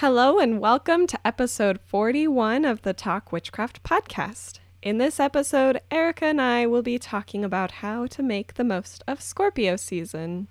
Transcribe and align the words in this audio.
Hello, 0.00 0.38
and 0.38 0.60
welcome 0.60 1.06
to 1.08 1.26
episode 1.26 1.78
41 1.84 2.64
of 2.64 2.80
the 2.80 2.94
Talk 2.94 3.32
Witchcraft 3.32 3.82
podcast. 3.82 4.58
In 4.80 4.96
this 4.96 5.20
episode, 5.20 5.82
Erica 5.90 6.24
and 6.24 6.40
I 6.40 6.64
will 6.64 6.80
be 6.80 6.98
talking 6.98 7.44
about 7.44 7.70
how 7.70 8.06
to 8.06 8.22
make 8.22 8.54
the 8.54 8.64
most 8.64 9.04
of 9.06 9.20
Scorpio 9.20 9.76
season. 9.76 10.48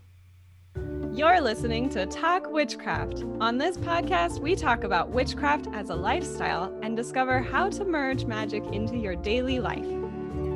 You're 1.11 1.41
listening 1.41 1.89
to 1.89 2.05
Talk 2.05 2.51
Witchcraft. 2.51 3.23
On 3.41 3.57
this 3.57 3.75
podcast, 3.77 4.39
we 4.39 4.55
talk 4.55 4.83
about 4.83 5.09
witchcraft 5.09 5.65
as 5.73 5.89
a 5.89 5.95
lifestyle 5.95 6.71
and 6.83 6.95
discover 6.95 7.39
how 7.39 7.71
to 7.71 7.85
merge 7.85 8.25
magic 8.25 8.63
into 8.71 8.97
your 8.97 9.15
daily 9.15 9.59
life. 9.59 10.08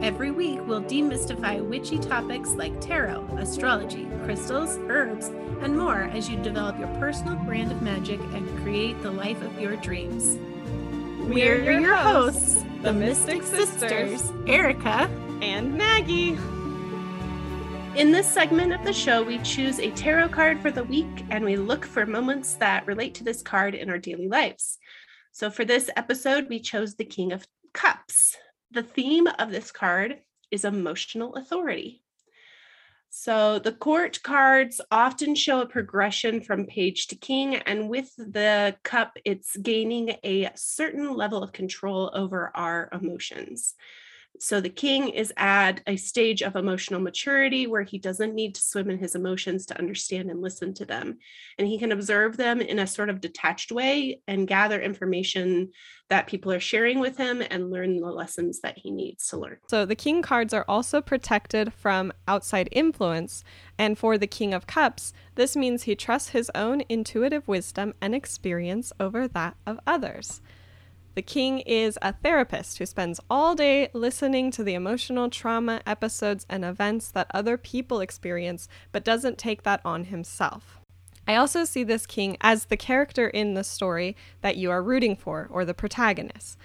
Every 0.03 0.31
week, 0.31 0.59
we'll 0.67 0.83
demystify 0.83 1.65
witchy 1.65 1.97
topics 1.97 2.55
like 2.55 2.81
tarot, 2.81 3.25
astrology, 3.37 4.05
crystals, 4.25 4.77
herbs, 4.89 5.27
and 5.61 5.77
more 5.77 6.09
as 6.11 6.29
you 6.29 6.35
develop 6.43 6.77
your 6.77 6.89
personal 6.99 7.37
brand 7.37 7.71
of 7.71 7.81
magic 7.81 8.19
and 8.33 8.45
create 8.63 9.01
the 9.01 9.09
life 9.09 9.41
of 9.41 9.57
your 9.57 9.77
dreams. 9.77 10.37
We're 11.21 11.79
your 11.79 11.95
hosts, 11.95 12.65
the 12.81 12.91
Mystic 12.91 13.43
Sisters, 13.43 14.29
Erica 14.45 15.09
and 15.41 15.77
Maggie. 15.77 16.37
In 17.97 18.11
this 18.11 18.27
segment 18.29 18.73
of 18.73 18.83
the 18.83 18.91
show, 18.91 19.23
we 19.23 19.37
choose 19.39 19.79
a 19.79 19.91
tarot 19.91 20.27
card 20.29 20.59
for 20.59 20.69
the 20.69 20.83
week 20.83 21.23
and 21.29 21.45
we 21.45 21.55
look 21.55 21.85
for 21.85 22.05
moments 22.05 22.55
that 22.55 22.85
relate 22.85 23.15
to 23.15 23.23
this 23.23 23.41
card 23.41 23.73
in 23.73 23.89
our 23.89 23.99
daily 23.99 24.27
lives. 24.27 24.79
So, 25.31 25.49
for 25.49 25.63
this 25.63 25.89
episode, 25.95 26.49
we 26.49 26.59
chose 26.59 26.95
the 26.95 27.05
King 27.05 27.31
of 27.31 27.47
Cups. 27.71 28.35
The 28.73 28.81
theme 28.81 29.27
of 29.27 29.51
this 29.51 29.71
card 29.71 30.21
is 30.49 30.65
emotional 30.65 31.35
authority. 31.35 32.01
So 33.11 33.59
the 33.59 33.71
court 33.71 34.23
cards 34.23 34.81
often 34.89 35.35
show 35.35 35.61
a 35.61 35.67
progression 35.67 36.41
from 36.41 36.65
page 36.65 37.05
to 37.09 37.15
king, 37.15 37.57
and 37.57 37.87
with 37.87 38.11
the 38.17 38.75
cup, 38.81 39.15
it's 39.25 39.55
gaining 39.57 40.15
a 40.23 40.49
certain 40.55 41.15
level 41.15 41.43
of 41.43 41.51
control 41.51 42.09
over 42.15 42.51
our 42.55 42.89
emotions. 42.91 43.75
So 44.39 44.59
the 44.59 44.69
king 44.69 45.09
is 45.09 45.31
at 45.37 45.81
a 45.87 45.95
stage 45.95 46.41
of 46.41 46.55
emotional 46.55 46.99
maturity 46.99 47.67
where 47.67 47.83
he 47.83 47.99
doesn't 47.99 48.33
need 48.33 48.55
to 48.55 48.61
swim 48.61 48.89
in 48.89 48.97
his 48.97 49.15
emotions 49.15 49.65
to 49.67 49.77
understand 49.77 50.29
and 50.29 50.41
listen 50.41 50.73
to 50.75 50.85
them. 50.85 51.19
And 51.57 51.67
he 51.67 51.77
can 51.77 51.91
observe 51.91 52.35
them 52.35 52.59
in 52.59 52.79
a 52.79 52.87
sort 52.87 53.09
of 53.09 53.21
detached 53.21 53.71
way 53.71 54.21
and 54.27 54.47
gather 54.47 54.81
information 54.81 55.71
that 56.09 56.27
people 56.27 56.51
are 56.51 56.59
sharing 56.59 56.99
with 56.99 57.17
him 57.17 57.41
and 57.49 57.71
learn 57.71 57.99
the 57.99 58.07
lessons 58.07 58.59
that 58.61 58.77
he 58.77 58.91
needs 58.91 59.27
to 59.29 59.37
learn. 59.37 59.57
So 59.67 59.85
the 59.85 59.95
king 59.95 60.21
cards 60.21 60.53
are 60.53 60.65
also 60.67 61.01
protected 61.01 61.73
from 61.73 62.11
outside 62.27 62.69
influence. 62.71 63.43
And 63.77 63.97
for 63.97 64.17
the 64.17 64.27
king 64.27 64.53
of 64.53 64.67
cups, 64.67 65.13
this 65.35 65.55
means 65.55 65.83
he 65.83 65.95
trusts 65.95 66.29
his 66.29 66.51
own 66.53 66.83
intuitive 66.89 67.47
wisdom 67.47 67.93
and 68.01 68.13
experience 68.13 68.91
over 68.99 69.27
that 69.27 69.55
of 69.65 69.79
others. 69.87 70.41
The 71.15 71.21
king 71.21 71.59
is 71.59 71.99
a 72.01 72.13
therapist 72.13 72.79
who 72.79 72.87
spends 72.87 73.19
all 73.29 73.53
day 73.53 73.89
listening 73.93 74.49
to 74.51 74.63
the 74.63 74.73
emotional 74.73 75.29
trauma 75.29 75.81
episodes 75.85 76.45
and 76.49 76.65
events 76.65 77.11
that 77.11 77.27
other 77.31 77.55
people 77.55 77.99
experience, 77.99 78.67
but 78.91 79.03
doesn't 79.03 79.37
take 79.37 79.61
that 79.61 79.81
on 79.85 80.05
himself. 80.05 80.79
I 81.27 81.35
also 81.35 81.65
see 81.65 81.83
this 81.83 82.07
king 82.07 82.35
as 82.41 82.65
the 82.65 82.77
character 82.77 83.27
in 83.27 83.53
the 83.53 83.63
story 83.63 84.15
that 84.41 84.57
you 84.57 84.71
are 84.71 84.81
rooting 84.81 85.15
for, 85.15 85.47
or 85.51 85.63
the 85.63 85.73
protagonist. 85.73 86.57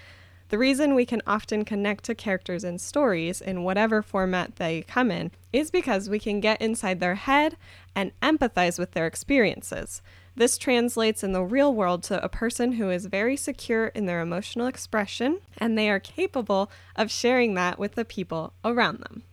The 0.48 0.58
reason 0.58 0.94
we 0.94 1.04
can 1.04 1.20
often 1.26 1.66
connect 1.66 2.04
to 2.04 2.14
characters 2.14 2.64
in 2.64 2.78
stories, 2.78 3.42
in 3.42 3.64
whatever 3.64 4.00
format 4.00 4.56
they 4.56 4.80
come 4.80 5.10
in, 5.10 5.30
is 5.52 5.70
because 5.70 6.08
we 6.08 6.19
can 6.19 6.41
get 6.41 6.62
inside 6.62 7.00
their 7.00 7.16
head 7.16 7.58
and 7.94 8.19
empathize 8.22 8.78
with 8.78 8.92
their 8.92 9.06
experiences. 9.06 10.00
This 10.39 10.56
translates 10.56 11.25
in 11.25 11.33
the 11.33 11.42
real 11.42 11.75
world 11.75 12.05
to 12.05 12.22
a 12.22 12.28
person 12.28 12.70
who 12.75 12.91
is 12.91 13.06
very 13.06 13.36
secure 13.36 13.89
in 13.89 14.06
their 14.06 14.20
emotional 14.20 14.69
expression 14.69 15.41
and 15.56 15.77
they 15.77 15.91
are 15.91 15.98
capable 15.98 16.70
of 16.94 17.11
sharing 17.11 17.55
that 17.55 17.77
with 17.77 17.97
the 17.97 18.05
people 18.05 18.53
around 18.64 19.00
them. 19.00 19.25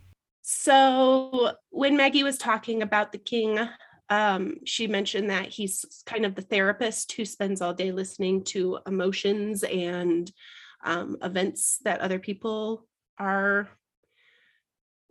So, 0.42 1.52
when 1.70 1.96
Maggie 1.96 2.24
was 2.24 2.38
talking 2.38 2.82
about 2.82 3.12
the 3.12 3.18
king, 3.18 3.56
um, 4.10 4.56
she 4.64 4.88
mentioned 4.88 5.30
that 5.30 5.46
he's 5.46 5.84
kind 6.06 6.26
of 6.26 6.34
the 6.34 6.42
therapist 6.42 7.12
who 7.12 7.24
spends 7.24 7.60
all 7.60 7.72
day 7.72 7.92
listening 7.92 8.42
to 8.46 8.80
emotions 8.84 9.62
and 9.62 10.32
um, 10.82 11.18
events 11.22 11.78
that 11.84 12.00
other 12.00 12.18
people 12.18 12.84
are 13.16 13.68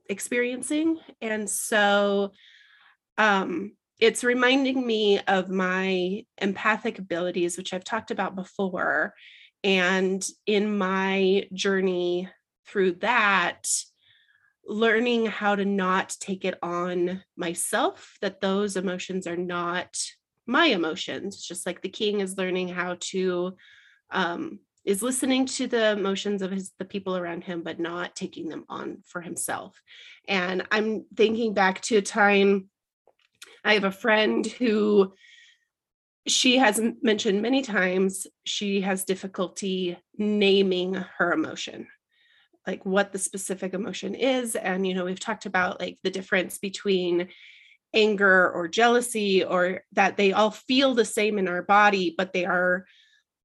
experiencing. 0.10 1.00
And 1.22 1.50
so, 1.50 2.34
um, 3.18 3.78
it's 4.00 4.24
reminding 4.24 4.86
me 4.86 5.20
of 5.22 5.50
my 5.50 6.26
empathic 6.38 7.00
abilities, 7.00 7.58
which 7.58 7.74
I've 7.74 7.84
talked 7.84 8.12
about 8.12 8.36
before. 8.36 9.14
And 9.64 10.26
in 10.46 10.78
my 10.78 11.48
journey 11.54 12.30
through 12.68 12.94
that, 12.96 13.68
learning 14.68 15.28
how 15.28 15.56
to 15.56 15.66
not 15.66 16.16
take 16.20 16.44
it 16.44 16.58
on 16.62 17.24
myself, 17.38 18.18
that 18.22 18.42
those 18.42 18.76
emotions 18.76 19.28
are 19.28 19.38
not 19.38 19.96
my 20.48 20.66
emotions, 20.68 21.46
just 21.46 21.66
like 21.66 21.82
the 21.82 21.90
king 21.90 22.20
is 22.20 22.38
learning 22.38 22.70
how 22.70 22.98
to 23.00 23.56
um, 24.12 24.60
is 24.86 25.02
listening 25.02 25.48
to 25.48 25.68
the 25.68 25.92
emotions 25.92 26.42
of 26.42 26.52
his 26.52 26.72
the 26.78 26.86
people 26.86 27.18
around 27.18 27.44
him 27.44 27.64
but 27.64 27.80
not 27.80 28.16
taking 28.16 28.48
them 28.48 28.64
on 28.70 29.00
for 29.06 29.20
himself 29.20 29.82
and 30.28 30.66
i'm 30.72 31.06
thinking 31.16 31.54
back 31.54 31.82
to 31.82 31.98
a 31.98 32.02
time 32.02 32.70
I 33.66 33.74
have 33.74 33.84
a 33.84 33.92
friend 33.92 34.46
who 34.46 35.14
she 36.28 36.58
has 36.58 36.82
mentioned 37.02 37.42
many 37.42 37.62
times 37.62 38.26
she 38.46 38.82
has 38.82 39.04
difficulty 39.04 39.98
naming 40.18 40.94
her 41.18 41.34
emotion 41.34 41.88
like 42.66 42.84
what 42.84 43.12
the 43.12 43.20
specific 43.20 43.76
emotion 43.76 44.16
is 44.16 44.56
and 44.56 44.88
you 44.88 44.96
know 44.96 45.06
we've 45.06 45.20
talked 45.20 45.46
about 45.46 45.80
like 45.80 46.00
the 46.04 46.10
difference 46.10 46.58
between 46.58 47.28
anger 47.94 48.50
or 48.52 48.68
jealousy 48.68 49.44
or 49.44 49.84
that 49.92 50.18
they 50.18 50.32
all 50.32 50.50
feel 50.50 50.96
the 50.96 51.06
same 51.06 51.38
in 51.38 51.48
our 51.48 51.62
body 51.62 52.16
but 52.18 52.34
they 52.34 52.46
are 52.46 52.86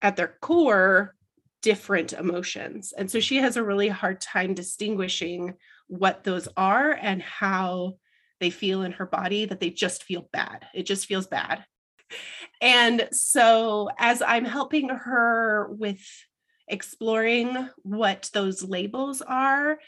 at 0.01 0.17
their 0.17 0.37
core 0.41 1.15
different 1.63 2.13
emotions. 2.13 2.93
And 2.97 3.11
so 3.11 3.21
she 3.21 3.37
has 3.37 3.57
a 3.57 3.65
really 3.65 3.89
hard 3.89 4.21
time 4.21 4.55
distinguishing 4.55 5.55
what 5.89 6.25
those 6.25 6.49
are 6.57 6.93
and 6.93 7.21
how 7.21 7.95
they 8.41 8.51
feel 8.51 8.83
in 8.83 8.93
her 8.93 9.07
body 9.07 9.45
that 9.45 9.61
they 9.61 9.71
just 9.71 10.05
feel 10.05 10.29
bad. 10.33 10.67
It 10.75 10.85
just 10.85 11.07
feels 11.07 11.27
bad. 11.27 11.65
And 12.61 13.09
so, 13.13 13.91
as 13.99 14.23
I'm 14.23 14.45
helping 14.45 14.89
her 14.89 15.69
with 15.71 16.01
exploring 16.69 17.69
what 17.83 18.31
those 18.33 18.63
labels 18.63 19.23
are, 19.23 19.79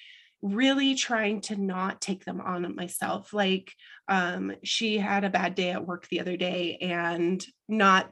really 0.41 0.95
trying 0.95 1.41
to 1.41 1.57
not 1.57 2.01
take 2.01 2.25
them 2.25 2.41
on 2.41 2.75
myself. 2.75 3.33
Like, 3.33 3.73
um, 4.09 4.53
she 4.65 4.99
had 4.99 5.25
a 5.25 5.31
bad 5.31 5.55
day 5.55 5.71
at 5.71 5.87
work 5.87 6.09
the 6.09 6.21
other 6.21 6.37
day 6.37 6.79
and 6.81 7.45
not 7.69 8.11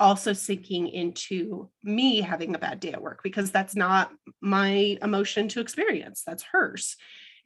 also 0.00 0.32
sinking 0.32 0.88
into 0.88 1.70
me 1.82 2.20
having 2.20 2.54
a 2.54 2.58
bad 2.58 2.80
day 2.80 2.92
at 2.92 3.02
work 3.02 3.20
because 3.22 3.50
that's 3.50 3.74
not 3.74 4.10
my 4.40 4.96
emotion 5.02 5.48
to 5.48 5.60
experience, 5.60 6.22
that's 6.24 6.44
hers 6.52 6.96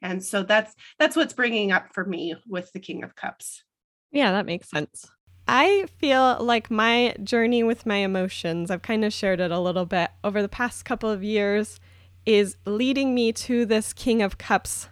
and 0.03 0.23
so 0.23 0.43
that's 0.43 0.75
that's 0.99 1.15
what's 1.15 1.33
bringing 1.33 1.71
up 1.71 1.93
for 1.93 2.05
me 2.05 2.35
with 2.47 2.71
the 2.73 2.79
king 2.79 3.03
of 3.03 3.15
cups. 3.15 3.63
Yeah 4.11 4.31
that 4.33 4.45
makes 4.45 4.69
sense. 4.69 5.09
I 5.47 5.87
feel 5.97 6.37
like 6.39 6.69
my 6.69 7.15
journey 7.23 7.63
with 7.63 7.85
my 7.85 7.97
emotions 7.97 8.69
i've 8.69 8.81
kind 8.81 9.03
of 9.03 9.11
shared 9.11 9.39
it 9.39 9.51
a 9.51 9.59
little 9.59 9.85
bit 9.85 10.11
over 10.23 10.41
the 10.41 10.49
past 10.49 10.85
couple 10.85 11.09
of 11.09 11.23
years 11.23 11.79
is 12.25 12.55
leading 12.65 13.13
me 13.15 13.33
to 13.33 13.65
this 13.65 13.91
king 13.91 14.21
of 14.21 14.37
cups 14.37 14.87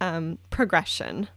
um, 0.00 0.38
progression. 0.50 1.28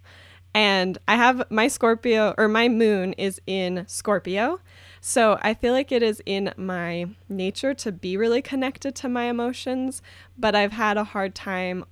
And 0.54 0.98
i 1.08 1.16
have 1.16 1.50
my 1.50 1.68
scorpio 1.70 2.36
or 2.38 2.48
my 2.48 2.68
moon 2.68 3.14
is 3.14 3.42
in 3.48 3.86
scorpio. 3.88 4.60
So 5.00 5.40
I 5.42 5.56
feel 5.56 5.74
like 5.74 5.92
it 5.92 6.04
is 6.04 6.22
in 6.26 6.54
my 6.58 7.08
nature 7.28 7.74
to 7.74 7.92
be 7.92 8.18
really 8.18 8.42
connected 8.42 8.94
to 8.96 9.10
my 9.10 9.24
emotions, 9.24 10.02
but 10.38 10.54
I've 10.54 10.74
had 10.74 10.96
a 10.96 11.06
hard 11.06 11.34
time 11.34 11.86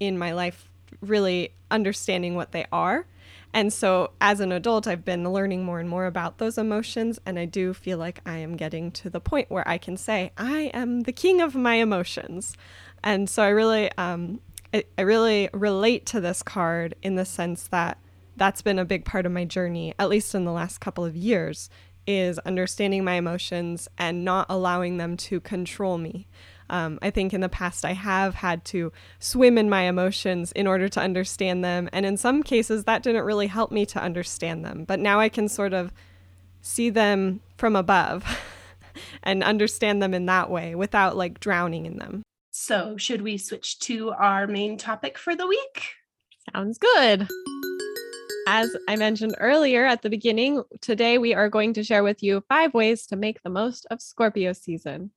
in 0.00 0.18
my 0.18 0.32
life 0.32 0.68
really 1.00 1.52
understanding 1.70 2.34
what 2.34 2.52
they 2.52 2.66
are. 2.72 3.06
And 3.52 3.72
so 3.72 4.12
as 4.20 4.40
an 4.40 4.52
adult, 4.52 4.86
I've 4.86 5.04
been 5.04 5.32
learning 5.32 5.64
more 5.64 5.80
and 5.80 5.88
more 5.88 6.06
about 6.06 6.38
those 6.38 6.56
emotions. 6.56 7.20
And 7.26 7.38
I 7.38 7.44
do 7.46 7.74
feel 7.74 7.98
like 7.98 8.20
I 8.24 8.38
am 8.38 8.56
getting 8.56 8.90
to 8.92 9.10
the 9.10 9.20
point 9.20 9.50
where 9.50 9.66
I 9.68 9.76
can 9.76 9.96
say, 9.96 10.32
I 10.36 10.70
am 10.72 11.00
the 11.00 11.12
king 11.12 11.40
of 11.40 11.54
my 11.54 11.74
emotions. 11.74 12.56
And 13.02 13.28
so 13.28 13.42
I 13.42 13.48
really, 13.48 13.90
um, 13.98 14.40
I, 14.72 14.84
I 14.96 15.02
really 15.02 15.48
relate 15.52 16.06
to 16.06 16.20
this 16.20 16.42
card 16.42 16.94
in 17.02 17.16
the 17.16 17.24
sense 17.24 17.66
that 17.68 17.98
that's 18.36 18.62
been 18.62 18.78
a 18.78 18.84
big 18.84 19.04
part 19.04 19.26
of 19.26 19.32
my 19.32 19.44
journey, 19.44 19.94
at 19.98 20.08
least 20.08 20.34
in 20.34 20.44
the 20.44 20.52
last 20.52 20.78
couple 20.78 21.04
of 21.04 21.16
years, 21.16 21.68
is 22.06 22.38
understanding 22.40 23.04
my 23.04 23.14
emotions 23.14 23.88
and 23.98 24.24
not 24.24 24.46
allowing 24.48 24.96
them 24.96 25.16
to 25.16 25.40
control 25.40 25.98
me. 25.98 26.26
Um, 26.70 26.98
I 27.02 27.10
think 27.10 27.34
in 27.34 27.40
the 27.40 27.48
past 27.48 27.84
I 27.84 27.92
have 27.92 28.36
had 28.36 28.64
to 28.66 28.92
swim 29.18 29.58
in 29.58 29.68
my 29.68 29.82
emotions 29.82 30.52
in 30.52 30.66
order 30.66 30.88
to 30.88 31.00
understand 31.00 31.64
them. 31.64 31.90
And 31.92 32.06
in 32.06 32.16
some 32.16 32.42
cases, 32.42 32.84
that 32.84 33.02
didn't 33.02 33.24
really 33.24 33.48
help 33.48 33.72
me 33.72 33.84
to 33.86 34.00
understand 34.00 34.64
them. 34.64 34.84
But 34.84 35.00
now 35.00 35.20
I 35.20 35.28
can 35.28 35.48
sort 35.48 35.74
of 35.74 35.92
see 36.62 36.88
them 36.88 37.40
from 37.56 37.74
above 37.74 38.24
and 39.22 39.42
understand 39.42 40.02
them 40.02 40.14
in 40.14 40.26
that 40.26 40.48
way 40.48 40.74
without 40.74 41.16
like 41.16 41.40
drowning 41.40 41.86
in 41.86 41.96
them. 41.96 42.22
So, 42.52 42.96
should 42.96 43.22
we 43.22 43.36
switch 43.36 43.78
to 43.80 44.10
our 44.10 44.46
main 44.46 44.76
topic 44.76 45.18
for 45.18 45.34
the 45.34 45.46
week? 45.46 45.94
Sounds 46.54 46.78
good. 46.78 47.28
As 48.46 48.74
I 48.88 48.96
mentioned 48.96 49.36
earlier 49.38 49.84
at 49.86 50.02
the 50.02 50.10
beginning, 50.10 50.62
today 50.80 51.18
we 51.18 51.34
are 51.34 51.48
going 51.48 51.74
to 51.74 51.84
share 51.84 52.02
with 52.02 52.22
you 52.22 52.42
five 52.48 52.74
ways 52.74 53.06
to 53.06 53.16
make 53.16 53.42
the 53.42 53.50
most 53.50 53.86
of 53.90 54.00
Scorpio 54.00 54.52
season. 54.52 55.10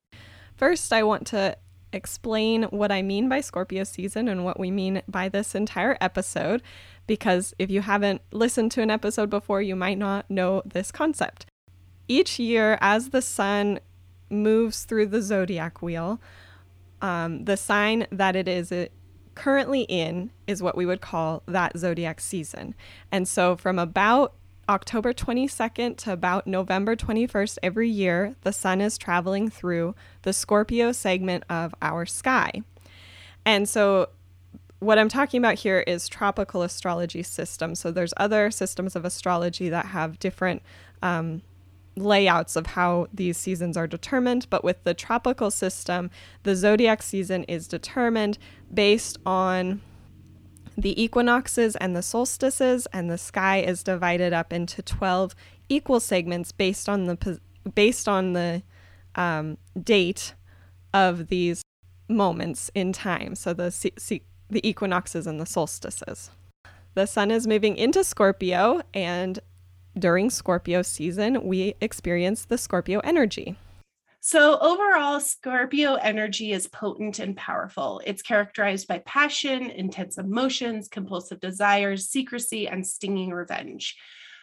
First, 0.56 0.92
I 0.92 1.02
want 1.02 1.26
to 1.28 1.56
explain 1.92 2.64
what 2.64 2.90
I 2.90 3.02
mean 3.02 3.28
by 3.28 3.40
Scorpio 3.40 3.84
season 3.84 4.28
and 4.28 4.44
what 4.44 4.58
we 4.58 4.70
mean 4.70 5.02
by 5.08 5.28
this 5.28 5.54
entire 5.54 5.96
episode, 6.00 6.62
because 7.06 7.54
if 7.58 7.70
you 7.70 7.82
haven't 7.82 8.20
listened 8.32 8.72
to 8.72 8.82
an 8.82 8.90
episode 8.90 9.30
before, 9.30 9.62
you 9.62 9.76
might 9.76 9.98
not 9.98 10.30
know 10.30 10.62
this 10.64 10.90
concept. 10.90 11.46
Each 12.08 12.38
year, 12.38 12.78
as 12.80 13.10
the 13.10 13.22
sun 13.22 13.80
moves 14.30 14.84
through 14.84 15.06
the 15.06 15.22
zodiac 15.22 15.82
wheel, 15.82 16.20
um, 17.00 17.44
the 17.44 17.56
sign 17.56 18.06
that 18.10 18.36
it 18.36 18.48
is 18.48 18.72
currently 19.34 19.82
in 19.82 20.30
is 20.46 20.62
what 20.62 20.76
we 20.76 20.86
would 20.86 21.00
call 21.00 21.42
that 21.46 21.76
zodiac 21.76 22.20
season. 22.20 22.74
And 23.10 23.26
so, 23.26 23.56
from 23.56 23.78
about 23.78 24.34
October 24.68 25.12
22nd 25.12 25.96
to 25.98 26.12
about 26.12 26.46
November 26.46 26.96
21st 26.96 27.58
every 27.62 27.88
year, 27.88 28.34
the 28.42 28.52
sun 28.52 28.80
is 28.80 28.96
traveling 28.96 29.50
through 29.50 29.94
the 30.22 30.32
Scorpio 30.32 30.92
segment 30.92 31.44
of 31.48 31.74
our 31.82 32.06
sky. 32.06 32.62
And 33.44 33.68
so, 33.68 34.08
what 34.80 34.98
I'm 34.98 35.08
talking 35.08 35.38
about 35.38 35.54
here 35.54 35.80
is 35.80 36.08
tropical 36.08 36.62
astrology 36.62 37.22
systems. 37.22 37.80
So, 37.80 37.90
there's 37.90 38.14
other 38.16 38.50
systems 38.50 38.96
of 38.96 39.04
astrology 39.04 39.68
that 39.68 39.86
have 39.86 40.18
different 40.18 40.62
um, 41.02 41.42
layouts 41.96 42.56
of 42.56 42.66
how 42.68 43.06
these 43.12 43.36
seasons 43.36 43.76
are 43.76 43.86
determined. 43.86 44.46
But 44.50 44.64
with 44.64 44.82
the 44.84 44.94
tropical 44.94 45.50
system, 45.50 46.10
the 46.42 46.56
zodiac 46.56 47.02
season 47.02 47.44
is 47.44 47.68
determined 47.68 48.38
based 48.72 49.18
on 49.24 49.80
the 50.76 51.00
equinoxes 51.02 51.76
and 51.76 51.94
the 51.94 52.02
solstices, 52.02 52.86
and 52.92 53.10
the 53.10 53.18
sky 53.18 53.58
is 53.58 53.82
divided 53.82 54.32
up 54.32 54.52
into 54.52 54.82
12 54.82 55.34
equal 55.68 56.00
segments 56.00 56.52
based 56.52 56.88
on 56.88 57.04
the 57.04 57.40
based 57.74 58.08
on 58.08 58.34
the 58.34 58.62
um, 59.14 59.56
date 59.80 60.34
of 60.92 61.28
these 61.28 61.62
moments 62.08 62.70
in 62.74 62.92
time. 62.92 63.34
So 63.34 63.52
the 63.54 64.20
the 64.50 64.68
equinoxes 64.68 65.26
and 65.26 65.40
the 65.40 65.46
solstices. 65.46 66.30
The 66.94 67.06
sun 67.06 67.30
is 67.30 67.46
moving 67.46 67.76
into 67.76 68.04
Scorpio, 68.04 68.82
and 68.92 69.40
during 69.98 70.30
Scorpio 70.30 70.82
season, 70.82 71.44
we 71.44 71.74
experience 71.80 72.44
the 72.44 72.58
Scorpio 72.58 73.00
energy. 73.00 73.56
So, 74.26 74.58
overall, 74.58 75.20
Scorpio 75.20 75.96
energy 75.96 76.52
is 76.52 76.66
potent 76.66 77.18
and 77.18 77.36
powerful. 77.36 78.00
It's 78.06 78.22
characterized 78.22 78.88
by 78.88 79.00
passion, 79.00 79.68
intense 79.68 80.16
emotions, 80.16 80.88
compulsive 80.88 81.40
desires, 81.40 82.08
secrecy, 82.08 82.66
and 82.66 82.86
stinging 82.86 83.32
revenge. 83.32 83.98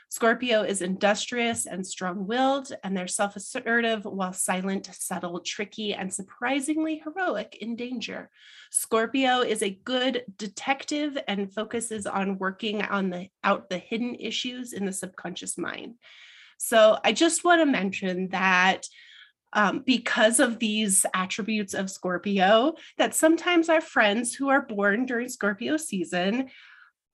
Scorpio 0.09 0.61
is 0.61 0.83
industrious 0.83 1.65
and 1.65 1.83
strong 1.87 2.27
willed, 2.27 2.71
and 2.83 2.95
they're 2.95 3.07
self 3.07 3.35
assertive 3.35 4.05
while 4.05 4.33
silent, 4.33 4.87
subtle, 4.93 5.39
tricky, 5.39 5.95
and 5.95 6.13
surprisingly 6.13 7.01
heroic 7.03 7.57
in 7.59 7.75
danger. 7.75 8.29
Scorpio 8.69 9.39
is 9.39 9.63
a 9.63 9.79
good 9.83 10.25
detective 10.37 11.17
and 11.27 11.51
focuses 11.51 12.05
on 12.05 12.37
working 12.37 12.83
on 12.83 13.09
the 13.09 13.29
out 13.43 13.67
the 13.67 13.79
hidden 13.79 14.13
issues 14.13 14.73
in 14.73 14.85
the 14.85 14.93
subconscious 14.93 15.57
mind. 15.57 15.95
So 16.59 16.99
I 17.03 17.13
just 17.13 17.43
want 17.43 17.61
to 17.61 17.65
mention 17.65 18.27
that 18.27 18.85
um, 19.53 19.83
because 19.86 20.39
of 20.39 20.59
these 20.59 21.06
attributes 21.13 21.74
of 21.74 21.89
Scorpio, 21.89 22.75
that 22.98 23.13
sometimes 23.15 23.69
our 23.69 23.81
friends 23.81 24.33
who 24.33 24.50
are 24.50 24.62
born 24.62 25.06
during 25.06 25.30
Scorpio 25.30 25.77
season 25.77 26.50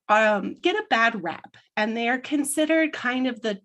um, 0.10 0.56
get 0.56 0.76
a 0.76 0.88
bad 0.90 1.24
rap, 1.24 1.58
and 1.76 1.96
they 1.96 2.08
are 2.10 2.20
considered 2.20 2.94
kind 2.94 3.28
of 3.28 3.42
the 3.42 3.62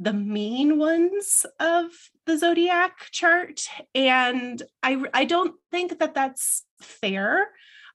the 0.00 0.12
mean 0.12 0.78
ones 0.78 1.44
of 1.58 1.86
the 2.24 2.38
zodiac 2.38 3.08
chart 3.10 3.62
and 3.96 4.62
i 4.80 5.02
i 5.12 5.24
don't 5.24 5.56
think 5.72 5.98
that 5.98 6.14
that's 6.14 6.62
fair. 6.80 7.48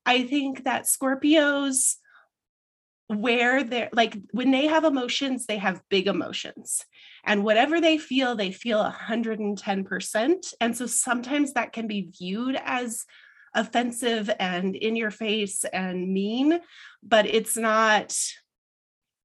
I 0.05 0.23
think 0.23 0.65
that 0.65 0.83
scorpios 0.83 1.95
where 3.21 3.63
they're 3.63 3.89
like 3.93 4.17
when 4.31 4.51
they 4.51 4.67
have 4.67 4.83
emotions 4.83 5.45
they 5.45 5.57
have 5.57 5.81
big 5.89 6.07
emotions. 6.07 6.85
And 7.25 7.43
whatever 7.43 7.79
they 7.79 7.97
feel 7.97 8.35
they 8.35 8.51
feel 8.51 8.83
110% 8.83 10.53
and 10.59 10.77
so 10.77 10.85
sometimes 10.85 11.53
that 11.53 11.73
can 11.73 11.87
be 11.87 12.11
viewed 12.19 12.57
as 12.63 13.05
offensive 13.55 14.29
and 14.39 14.75
in 14.75 14.95
your 14.95 15.11
face 15.11 15.63
and 15.63 16.11
mean 16.11 16.59
but 17.03 17.27
it's 17.27 17.55
not 17.55 18.17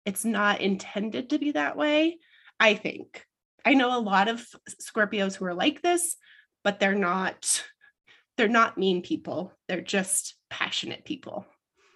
it's 0.05 0.25
not 0.25 0.61
intended 0.61 1.31
to 1.31 1.39
be 1.39 1.53
that 1.53 1.77
way 1.77 2.19
i 2.61 2.75
think. 2.75 3.25
I 3.65 3.75
know 3.75 3.99
a 3.99 4.01
lot 4.01 4.29
of 4.29 4.47
scorpios 4.81 5.35
who 5.35 5.47
are 5.47 5.55
like 5.55 5.83
this 5.83 6.17
but 6.63 6.79
they're 6.79 6.95
not 6.95 7.65
they're 8.37 8.49
not 8.49 8.79
mean 8.79 9.03
people. 9.03 9.53
They're 9.67 9.81
just 9.81 10.37
passionate 10.49 11.05
people 11.05 11.45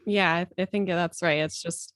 yeah 0.06 0.44
i 0.58 0.64
think 0.64 0.88
that's 0.88 1.22
right 1.22 1.40
it's 1.40 1.60
just 1.60 1.94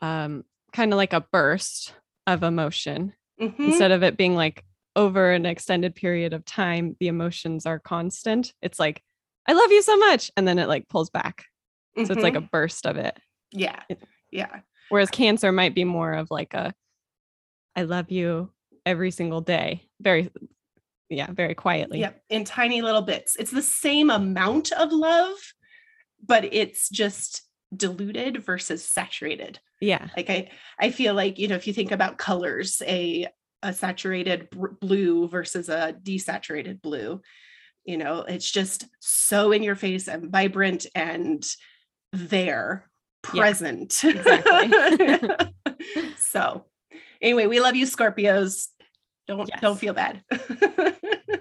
um 0.00 0.44
kind 0.72 0.92
of 0.92 0.96
like 0.96 1.12
a 1.12 1.26
burst 1.32 1.94
of 2.26 2.42
emotion 2.42 3.12
mm-hmm. 3.40 3.62
instead 3.62 3.90
of 3.90 4.02
it 4.02 4.16
being 4.16 4.34
like 4.34 4.64
over 4.96 5.32
an 5.32 5.46
extended 5.46 5.94
period 5.94 6.32
of 6.32 6.44
time 6.44 6.96
the 7.00 7.08
emotions 7.08 7.66
are 7.66 7.78
constant 7.78 8.52
it's 8.62 8.78
like 8.78 9.02
i 9.46 9.52
love 9.52 9.70
you 9.70 9.82
so 9.82 9.96
much 9.96 10.30
and 10.36 10.46
then 10.46 10.58
it 10.58 10.68
like 10.68 10.88
pulls 10.88 11.10
back 11.10 11.44
mm-hmm. 11.96 12.06
so 12.06 12.12
it's 12.12 12.22
like 12.22 12.34
a 12.34 12.38
mm-hmm. 12.38 12.46
burst 12.50 12.86
of 12.86 12.96
it 12.96 13.18
yeah 13.52 13.80
yeah 14.30 14.60
whereas 14.88 15.10
cancer 15.10 15.52
might 15.52 15.74
be 15.74 15.84
more 15.84 16.12
of 16.12 16.30
like 16.30 16.54
a 16.54 16.72
i 17.76 17.82
love 17.82 18.10
you 18.10 18.50
every 18.84 19.10
single 19.10 19.40
day 19.40 19.82
very 20.00 20.30
yeah 21.08 21.30
very 21.30 21.54
quietly 21.54 22.00
yep 22.00 22.20
in 22.28 22.44
tiny 22.44 22.82
little 22.82 23.02
bits 23.02 23.36
it's 23.36 23.50
the 23.50 23.62
same 23.62 24.10
amount 24.10 24.72
of 24.72 24.92
love 24.92 25.36
but 26.24 26.44
it's 26.52 26.88
just 26.88 27.42
diluted 27.74 28.44
versus 28.44 28.84
saturated. 28.84 29.60
Yeah. 29.80 30.08
Like 30.16 30.30
i 30.30 30.50
i 30.78 30.90
feel 30.90 31.14
like 31.14 31.38
you 31.38 31.48
know 31.48 31.54
if 31.54 31.66
you 31.66 31.72
think 31.72 31.92
about 31.92 32.18
colors 32.18 32.82
a 32.86 33.28
a 33.62 33.72
saturated 33.72 34.48
blue 34.80 35.28
versus 35.28 35.68
a 35.68 35.94
desaturated 36.02 36.80
blue 36.80 37.20
you 37.84 37.96
know 37.96 38.20
it's 38.20 38.50
just 38.50 38.86
so 39.00 39.50
in 39.50 39.62
your 39.62 39.74
face 39.74 40.08
and 40.08 40.30
vibrant 40.30 40.86
and 40.94 41.44
there 42.12 42.88
present. 43.22 44.02
Yeah, 44.02 44.10
exactly. 44.10 45.46
So 46.18 46.64
anyway 47.22 47.46
we 47.46 47.60
love 47.60 47.76
you 47.76 47.86
scorpios. 47.86 48.66
Don't 49.26 49.48
yes. 49.48 49.60
don't 49.60 49.78
feel 49.78 49.94
bad 49.94 50.22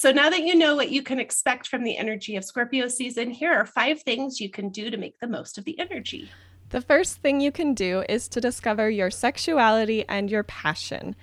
So 0.00 0.12
now 0.12 0.30
that 0.30 0.44
you 0.44 0.54
know 0.54 0.76
what 0.76 0.90
you 0.90 1.02
can 1.02 1.20
expect 1.20 1.68
from 1.68 1.84
the 1.84 1.98
energy 1.98 2.34
of 2.36 2.42
Scorpio 2.42 2.88
season, 2.88 3.30
here 3.30 3.52
are 3.52 3.66
five 3.66 4.00
things 4.00 4.40
you 4.40 4.48
can 4.48 4.70
do 4.70 4.88
to 4.88 4.96
make 4.96 5.20
the 5.20 5.26
most 5.26 5.58
of 5.58 5.66
the 5.66 5.78
energy. 5.78 6.30
The 6.70 6.80
first 6.80 7.18
thing 7.18 7.42
you 7.42 7.52
can 7.52 7.74
do 7.74 8.02
is 8.08 8.26
to 8.28 8.40
discover 8.40 8.88
your 8.88 9.10
sexuality 9.10 10.06
and 10.08 10.30
your 10.30 10.42
passion. 10.42 11.16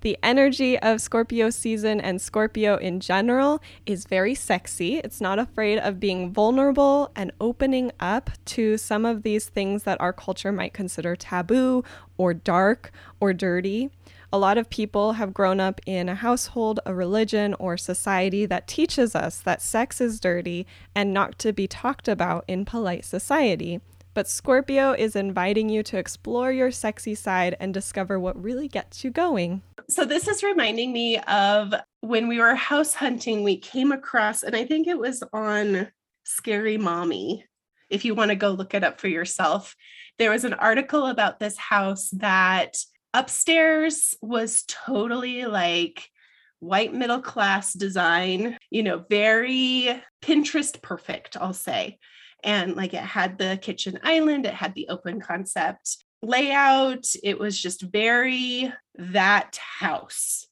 The 0.00 0.16
energy 0.22 0.78
of 0.78 1.02
Scorpio 1.02 1.50
season 1.50 2.00
and 2.00 2.18
Scorpio 2.18 2.76
in 2.76 2.98
general 2.98 3.60
is 3.84 4.06
very 4.06 4.34
sexy. 4.34 5.00
It's 5.00 5.20
not 5.20 5.38
afraid 5.38 5.78
of 5.78 6.00
being 6.00 6.32
vulnerable 6.32 7.12
and 7.14 7.30
opening 7.42 7.92
up 8.00 8.30
to 8.46 8.78
some 8.78 9.04
of 9.04 9.22
these 9.22 9.50
things 9.50 9.82
that 9.82 10.00
our 10.00 10.14
culture 10.14 10.50
might 10.50 10.72
consider 10.72 11.14
taboo 11.14 11.84
or 12.16 12.32
dark 12.32 12.90
or 13.20 13.34
dirty. 13.34 13.90
A 14.34 14.44
lot 14.44 14.58
of 14.58 14.68
people 14.68 15.12
have 15.12 15.32
grown 15.32 15.60
up 15.60 15.80
in 15.86 16.08
a 16.08 16.16
household, 16.16 16.80
a 16.84 16.92
religion, 16.92 17.54
or 17.60 17.76
society 17.76 18.46
that 18.46 18.66
teaches 18.66 19.14
us 19.14 19.38
that 19.38 19.62
sex 19.62 20.00
is 20.00 20.18
dirty 20.18 20.66
and 20.92 21.14
not 21.14 21.38
to 21.38 21.52
be 21.52 21.68
talked 21.68 22.08
about 22.08 22.44
in 22.48 22.64
polite 22.64 23.04
society. 23.04 23.80
But 24.12 24.26
Scorpio 24.26 24.90
is 24.90 25.14
inviting 25.14 25.68
you 25.68 25.84
to 25.84 25.98
explore 25.98 26.50
your 26.50 26.72
sexy 26.72 27.14
side 27.14 27.56
and 27.60 27.72
discover 27.72 28.18
what 28.18 28.42
really 28.42 28.66
gets 28.66 29.04
you 29.04 29.10
going. 29.12 29.62
So, 29.88 30.04
this 30.04 30.26
is 30.26 30.42
reminding 30.42 30.92
me 30.92 31.18
of 31.18 31.72
when 32.00 32.26
we 32.26 32.40
were 32.40 32.56
house 32.56 32.92
hunting, 32.92 33.44
we 33.44 33.56
came 33.56 33.92
across, 33.92 34.42
and 34.42 34.56
I 34.56 34.64
think 34.64 34.88
it 34.88 34.98
was 34.98 35.22
on 35.32 35.92
Scary 36.24 36.76
Mommy. 36.76 37.44
If 37.88 38.04
you 38.04 38.16
want 38.16 38.30
to 38.30 38.34
go 38.34 38.50
look 38.50 38.74
it 38.74 38.82
up 38.82 39.00
for 39.00 39.06
yourself, 39.06 39.76
there 40.18 40.32
was 40.32 40.42
an 40.42 40.54
article 40.54 41.06
about 41.06 41.38
this 41.38 41.56
house 41.56 42.10
that 42.14 42.74
upstairs 43.14 44.14
was 44.20 44.64
totally 44.66 45.46
like 45.46 46.10
white 46.58 46.92
middle 46.92 47.20
class 47.20 47.72
design, 47.72 48.58
you 48.70 48.82
know, 48.82 49.04
very 49.08 50.02
Pinterest 50.22 50.80
perfect, 50.82 51.36
I'll 51.36 51.52
say. 51.52 51.98
And 52.42 52.76
like 52.76 52.92
it 52.92 53.02
had 53.02 53.38
the 53.38 53.58
kitchen 53.62 53.98
island, 54.02 54.44
it 54.44 54.54
had 54.54 54.74
the 54.74 54.88
open 54.88 55.20
concept. 55.20 55.98
layout. 56.22 57.06
It 57.22 57.38
was 57.38 57.60
just 57.60 57.82
very 57.82 58.72
that 58.96 59.58
house. 59.78 60.46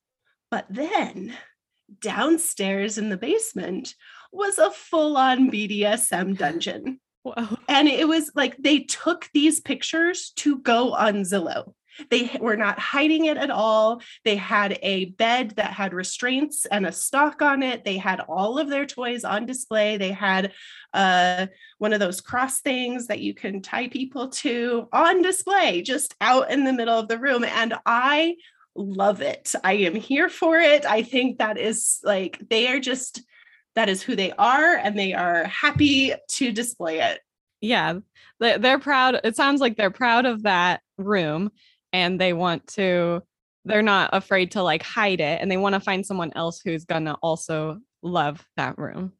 But 0.50 0.66
then 0.68 1.34
downstairs 2.00 2.98
in 2.98 3.08
the 3.08 3.16
basement 3.16 3.94
was 4.32 4.58
a 4.58 4.70
full 4.70 5.16
on 5.16 5.50
BDSM 5.50 6.36
dungeon. 6.36 7.00
Whoa. 7.22 7.56
And 7.68 7.88
it 7.88 8.06
was 8.06 8.32
like 8.34 8.56
they 8.58 8.80
took 8.80 9.28
these 9.32 9.60
pictures 9.60 10.32
to 10.36 10.58
go 10.58 10.92
on 10.92 11.22
Zillow. 11.22 11.72
They 12.10 12.36
were 12.40 12.56
not 12.56 12.78
hiding 12.78 13.26
it 13.26 13.36
at 13.36 13.50
all. 13.50 14.02
They 14.24 14.36
had 14.36 14.78
a 14.82 15.06
bed 15.06 15.50
that 15.56 15.72
had 15.72 15.92
restraints 15.92 16.66
and 16.66 16.86
a 16.86 16.92
stock 16.92 17.42
on 17.42 17.62
it. 17.62 17.84
They 17.84 17.98
had 17.98 18.20
all 18.20 18.58
of 18.58 18.68
their 18.68 18.86
toys 18.86 19.24
on 19.24 19.46
display. 19.46 19.96
They 19.96 20.12
had 20.12 20.52
uh, 20.92 21.46
one 21.78 21.92
of 21.92 22.00
those 22.00 22.20
cross 22.20 22.60
things 22.60 23.06
that 23.08 23.20
you 23.20 23.34
can 23.34 23.62
tie 23.62 23.88
people 23.88 24.28
to 24.28 24.88
on 24.92 25.22
display, 25.22 25.82
just 25.82 26.14
out 26.20 26.50
in 26.50 26.64
the 26.64 26.72
middle 26.72 26.98
of 26.98 27.08
the 27.08 27.18
room. 27.18 27.44
And 27.44 27.74
I 27.84 28.36
love 28.74 29.20
it. 29.20 29.52
I 29.62 29.74
am 29.74 29.94
here 29.94 30.28
for 30.28 30.58
it. 30.58 30.86
I 30.86 31.02
think 31.02 31.38
that 31.38 31.58
is 31.58 31.98
like, 32.02 32.38
they 32.48 32.68
are 32.68 32.80
just, 32.80 33.22
that 33.74 33.88
is 33.88 34.02
who 34.02 34.16
they 34.16 34.32
are, 34.32 34.74
and 34.76 34.98
they 34.98 35.12
are 35.12 35.44
happy 35.44 36.14
to 36.28 36.52
display 36.52 37.00
it. 37.00 37.20
Yeah. 37.60 37.98
They're 38.40 38.78
proud. 38.80 39.20
It 39.22 39.36
sounds 39.36 39.60
like 39.60 39.76
they're 39.76 39.90
proud 39.90 40.26
of 40.26 40.42
that 40.42 40.80
room 40.98 41.52
and 41.92 42.20
they 42.20 42.32
want 42.32 42.66
to 42.68 43.22
they're 43.64 43.82
not 43.82 44.10
afraid 44.12 44.50
to 44.52 44.62
like 44.62 44.82
hide 44.82 45.20
it 45.20 45.40
and 45.40 45.50
they 45.50 45.56
want 45.56 45.74
to 45.74 45.80
find 45.80 46.04
someone 46.04 46.32
else 46.34 46.60
who's 46.64 46.84
gonna 46.84 47.16
also 47.22 47.78
love 48.02 48.44
that 48.56 48.76
room. 48.78 49.12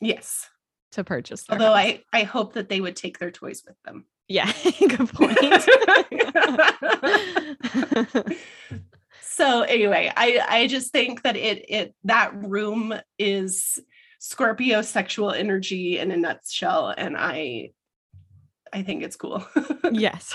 Yes. 0.00 0.48
To 0.92 1.04
purchase 1.04 1.44
although 1.50 1.74
house. 1.74 1.76
i 1.76 2.02
i 2.12 2.22
hope 2.22 2.54
that 2.54 2.68
they 2.70 2.80
would 2.80 2.96
take 2.96 3.18
their 3.18 3.30
toys 3.30 3.62
with 3.66 3.76
them. 3.84 4.06
Yeah 4.28 4.50
good 4.78 5.08
point. 5.10 5.38
So 9.20 9.60
anyway 9.62 10.10
i 10.16 10.40
i 10.48 10.66
just 10.66 10.92
think 10.92 11.22
that 11.22 11.36
it 11.36 11.66
it 11.68 11.94
that 12.04 12.32
room 12.42 12.94
is 13.18 13.78
scorpio 14.18 14.80
sexual 14.80 15.30
energy 15.30 15.98
in 15.98 16.10
a 16.10 16.16
nutshell 16.16 16.94
and 16.96 17.18
i 17.18 17.72
i 18.72 18.82
think 18.82 19.02
it's 19.02 19.16
cool. 19.16 19.46
Yes 19.92 20.34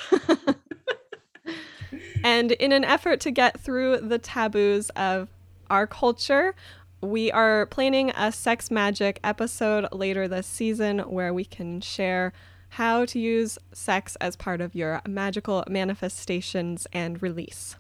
and 2.24 2.52
in 2.54 2.72
an 2.72 2.84
effort 2.84 3.20
to 3.22 3.32
get 3.32 3.60
through 3.60 3.98
the 3.98 4.20
taboos 4.20 4.90
of 4.92 5.30
our 5.70 5.88
culture, 5.88 6.56
we 7.02 7.32
are 7.32 7.66
planning 7.68 8.12
a 8.12 8.32
sex 8.32 8.70
magic 8.70 9.20
episode 9.24 9.88
later 9.92 10.28
this 10.28 10.46
season 10.46 11.00
where 11.00 11.34
we 11.34 11.46
can 11.46 11.82
share 11.82 12.32
how 12.70 13.06
to 13.06 13.20
use 13.20 13.58
sex 13.74 14.16
as 14.18 14.36
part 14.36 14.62
of 14.62 14.76
your 14.76 15.02
magical 15.08 15.64
manifestations 15.68 16.88
and 16.94 17.22
release. 17.22 17.76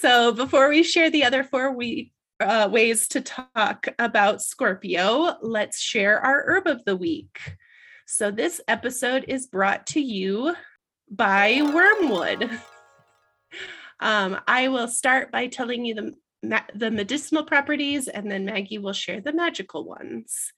So, 0.00 0.32
before 0.32 0.68
we 0.68 0.82
share 0.82 1.10
the 1.10 1.24
other 1.24 1.44
four 1.44 1.72
we, 1.72 2.12
uh, 2.40 2.68
ways 2.70 3.08
to 3.08 3.20
talk 3.20 3.86
about 3.98 4.42
Scorpio, 4.42 5.36
let's 5.42 5.80
share 5.80 6.20
our 6.20 6.42
herb 6.46 6.66
of 6.66 6.84
the 6.84 6.96
week. 6.96 7.56
So, 8.06 8.30
this 8.30 8.60
episode 8.68 9.24
is 9.28 9.46
brought 9.46 9.86
to 9.88 10.00
you 10.00 10.54
by 11.12 11.60
Wormwood. 11.62 12.50
Um, 14.00 14.40
I 14.48 14.68
will 14.68 14.88
start 14.88 15.30
by 15.30 15.46
telling 15.46 15.84
you 15.84 15.94
the, 16.42 16.62
the 16.74 16.90
medicinal 16.90 17.44
properties, 17.44 18.08
and 18.08 18.30
then 18.30 18.46
Maggie 18.46 18.78
will 18.78 18.92
share 18.92 19.20
the 19.20 19.32
magical 19.32 19.84
ones. 19.84 20.52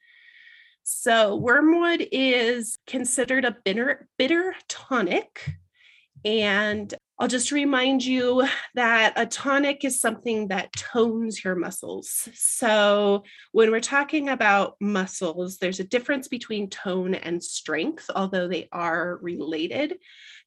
So, 0.83 1.37
wormwood 1.37 2.07
is 2.13 2.79
considered 2.87 3.45
a 3.45 3.57
bitter, 3.65 4.09
bitter 4.17 4.55
tonic. 4.69 5.57
And 6.25 6.93
I'll 7.19 7.29
just 7.29 7.53
remind 7.53 8.05
you 8.05 8.47
that 8.75 9.13
a 9.17 9.27
tonic 9.27 9.85
is 9.85 10.01
something 10.01 10.49
that 10.49 10.73
tones 10.73 11.45
your 11.45 11.55
muscles. 11.55 12.29
So, 12.35 13.25
when 13.53 13.71
we're 13.71 13.81
talking 13.81 14.31
about 14.31 14.77
muscles, 14.81 15.59
there's 15.59 15.81
a 15.81 15.85
difference 15.85 16.29
between 16.29 16.71
tone 16.71 17.15
and 17.15 17.45
strength, 17.45 18.11
although 18.15 18.49
they 18.49 18.69
are 18.73 19.19
related 19.21 19.97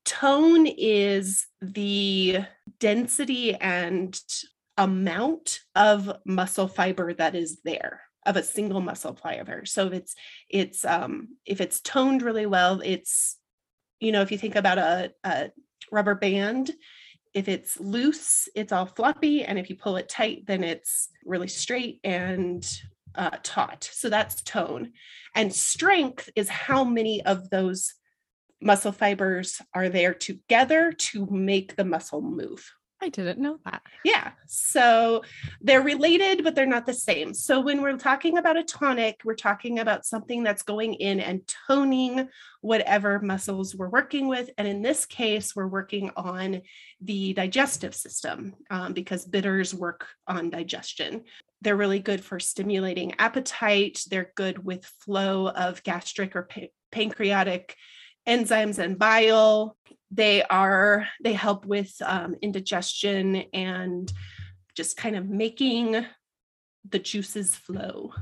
tone 0.08 0.66
is 0.66 1.46
the 1.62 2.40
density 2.80 3.54
and 3.56 4.18
amount 4.78 5.60
of 5.76 6.10
muscle 6.26 6.70
fiber 6.70 7.14
that 7.14 7.36
is 7.36 7.60
there 7.66 8.02
of 8.26 8.38
a 8.38 8.44
single 8.44 8.80
muscle 8.80 9.16
fiber. 9.16 9.66
So 9.66 9.88
if 9.88 9.94
it's 9.94 10.16
it's 10.50 10.86
um 10.86 11.36
if 11.46 11.60
it's 11.60 11.82
toned 11.82 12.22
really 12.22 12.46
well 12.46 12.82
it's 12.82 13.38
you 14.00 14.12
know 14.12 14.22
if 14.22 14.32
you 14.32 14.38
think 14.38 14.56
about 14.56 14.78
a, 14.78 15.12
a 15.24 15.50
rubber 15.92 16.16
band 16.16 16.72
if 17.34 17.48
it's 17.50 17.80
loose 17.80 18.48
it's 18.56 18.72
all 18.72 18.86
floppy 18.86 19.44
and 19.44 19.60
if 19.60 19.70
you 19.70 19.76
pull 19.76 19.98
it 19.98 20.10
tight 20.10 20.46
then 20.48 20.64
it's 20.64 21.10
really 21.26 21.48
straight 21.48 22.00
and 22.04 22.66
uh, 23.18 23.32
taut. 23.44 23.90
So 23.92 24.10
that's 24.10 24.42
tone. 24.44 24.92
And 25.36 25.54
strength 25.54 26.30
is 26.36 26.50
how 26.50 26.84
many 26.84 27.26
of 27.26 27.50
those 27.50 27.94
muscle 28.62 28.92
fibers 28.92 29.62
are 29.74 29.90
there 29.90 30.14
together 30.14 30.92
to 30.92 31.28
make 31.28 31.76
the 31.76 31.86
muscle 31.86 32.22
move. 32.22 32.72
I 33.00 33.10
didn't 33.10 33.40
know 33.40 33.60
that. 33.66 33.84
Yeah. 34.04 34.32
So 34.48 35.24
they're 35.62 35.84
related, 35.84 36.44
but 36.44 36.56
they're 36.56 36.66
not 36.66 36.88
the 36.88 36.94
same. 36.94 37.34
So 37.34 37.60
when 37.60 37.82
we're 37.82 37.98
talking 37.98 38.40
about 38.40 38.58
a 38.58 38.64
tonic, 38.64 39.22
we're 39.24 39.36
talking 39.36 39.80
about 39.80 40.06
something 40.06 40.42
that's 40.42 40.64
going 40.64 40.96
in 40.96 41.20
and 41.20 41.42
toning 41.68 42.28
whatever 42.62 43.20
muscles 43.20 43.76
we're 43.76 43.90
working 43.90 44.28
with. 44.28 44.50
And 44.58 44.68
in 44.68 44.82
this 44.82 45.06
case, 45.06 45.56
we're 45.56 45.68
working 45.68 46.10
on 46.16 46.62
the 47.00 47.34
digestive 47.34 47.94
system 47.94 48.56
um, 48.72 48.94
because 48.94 49.26
bitters 49.26 49.76
work 49.76 50.08
on 50.28 50.50
digestion. 50.50 51.24
They're 51.62 51.76
really 51.76 52.00
good 52.00 52.24
for 52.24 52.40
stimulating 52.40 53.14
appetite. 53.20 54.02
They're 54.10 54.32
good 54.36 54.64
with 54.64 54.86
flow 55.02 55.50
of 55.50 55.84
gastric 55.84 56.36
or 56.36 56.44
pa- 56.44 56.62
pancreatic 56.92 57.76
enzymes 58.28 58.80
and 58.80 59.00
bile. 59.00 59.78
They 60.12 60.44
are 60.44 61.08
they 61.24 61.34
help 61.34 61.66
with 61.66 61.94
um, 62.04 62.36
indigestion 62.42 63.36
and 63.54 64.12
just 64.76 64.98
kind 64.98 65.16
of 65.16 65.28
making 65.28 66.06
the 66.90 67.00
juices 67.00 67.56
flow. 67.56 68.14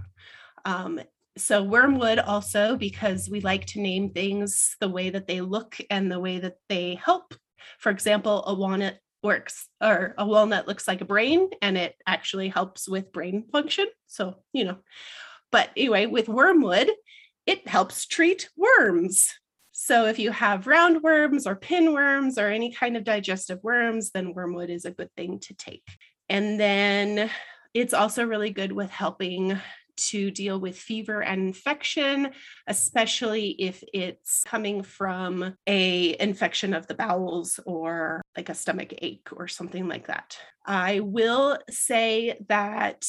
Um, 0.63 0.99
so 1.37 1.63
wormwood 1.63 2.19
also 2.19 2.77
because 2.77 3.29
we 3.29 3.41
like 3.41 3.65
to 3.67 3.81
name 3.81 4.09
things 4.11 4.77
the 4.79 4.89
way 4.89 5.09
that 5.09 5.27
they 5.27 5.41
look 5.41 5.77
and 5.89 6.11
the 6.11 6.19
way 6.19 6.39
that 6.39 6.55
they 6.69 6.95
help. 6.95 7.35
For 7.79 7.89
example, 7.91 8.43
a 8.47 8.53
walnut 8.53 8.97
works 9.21 9.67
or 9.81 10.13
a 10.17 10.25
walnut 10.25 10.67
looks 10.67 10.87
like 10.87 11.01
a 11.01 11.05
brain 11.05 11.49
and 11.61 11.77
it 11.77 11.95
actually 12.07 12.47
helps 12.47 12.87
with 12.87 13.11
brain 13.11 13.43
function. 13.51 13.87
So, 14.07 14.35
you 14.53 14.63
know, 14.63 14.77
but 15.51 15.69
anyway, 15.75 16.05
with 16.05 16.29
wormwood, 16.29 16.89
it 17.45 17.67
helps 17.67 18.05
treat 18.05 18.49
worms. 18.55 19.33
So 19.77 20.05
if 20.05 20.19
you 20.19 20.31
have 20.31 20.63
roundworms 20.63 21.45
or 21.45 21.57
pinworms 21.57 22.37
or 22.37 22.47
any 22.47 22.71
kind 22.71 22.95
of 22.95 23.03
digestive 23.03 23.59
worms, 23.61 24.11
then 24.11 24.33
wormwood 24.33 24.69
is 24.69 24.85
a 24.85 24.91
good 24.91 25.13
thing 25.17 25.37
to 25.39 25.53
take. 25.53 25.83
And 26.29 26.57
then 26.57 27.29
it's 27.73 27.93
also 27.93 28.25
really 28.25 28.51
good 28.51 28.71
with 28.71 28.89
helping 28.89 29.59
to 29.97 30.31
deal 30.31 30.59
with 30.59 30.77
fever 30.77 31.21
and 31.21 31.41
infection 31.41 32.29
especially 32.67 33.51
if 33.59 33.81
it's 33.93 34.43
coming 34.45 34.83
from 34.83 35.55
a 35.67 36.19
infection 36.19 36.73
of 36.73 36.85
the 36.87 36.95
bowels 36.95 37.61
or 37.65 38.21
like 38.35 38.49
a 38.49 38.53
stomach 38.53 38.93
ache 39.01 39.29
or 39.31 39.47
something 39.47 39.87
like 39.87 40.07
that 40.07 40.37
i 40.65 40.99
will 40.99 41.57
say 41.69 42.37
that 42.49 43.05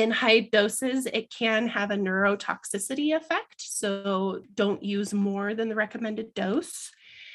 in 0.00 0.10
high 0.10 0.40
doses, 0.40 1.06
it 1.06 1.30
can 1.30 1.68
have 1.68 1.90
a 1.90 1.96
neurotoxicity 1.96 3.14
effect. 3.14 3.56
So 3.58 4.40
don't 4.54 4.82
use 4.82 5.12
more 5.12 5.54
than 5.54 5.68
the 5.68 5.74
recommended 5.74 6.32
dose. 6.34 6.90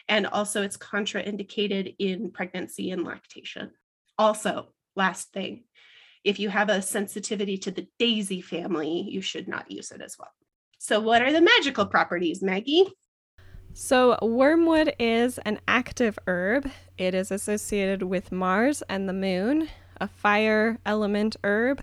And 0.08 0.28
also, 0.28 0.62
it's 0.62 0.78
contraindicated 0.78 1.96
in 1.98 2.32
pregnancy 2.32 2.92
and 2.92 3.04
lactation. 3.04 3.72
Also, 4.18 4.68
last 4.96 5.32
thing, 5.32 5.64
if 6.24 6.40
you 6.40 6.50
have 6.50 6.70
a 6.70 6.82
sensitivity 6.82 7.58
to 7.60 7.72
the 7.72 7.88
daisy 7.98 8.42
family, 8.42 9.06
you 9.10 9.22
should 9.22 9.48
not 9.48 9.72
use 9.72 9.92
it 9.92 10.02
as 10.02 10.16
well. 10.20 10.32
So, 10.78 11.00
what 11.00 11.24
are 11.24 11.32
the 11.32 11.42
magical 11.42 11.88
properties, 11.88 12.44
Maggie? 12.44 12.86
So, 13.74 14.18
wormwood 14.22 14.94
is 15.00 15.40
an 15.40 15.60
active 15.68 16.20
herb. 16.28 16.70
It 17.00 17.16
is 17.16 17.32
associated 17.32 18.04
with 18.04 18.32
Mars 18.32 18.84
and 18.88 19.10
the 19.10 19.14
moon, 19.14 19.70
a 20.00 20.08
fire 20.08 20.78
element 20.86 21.36
herb 21.44 21.82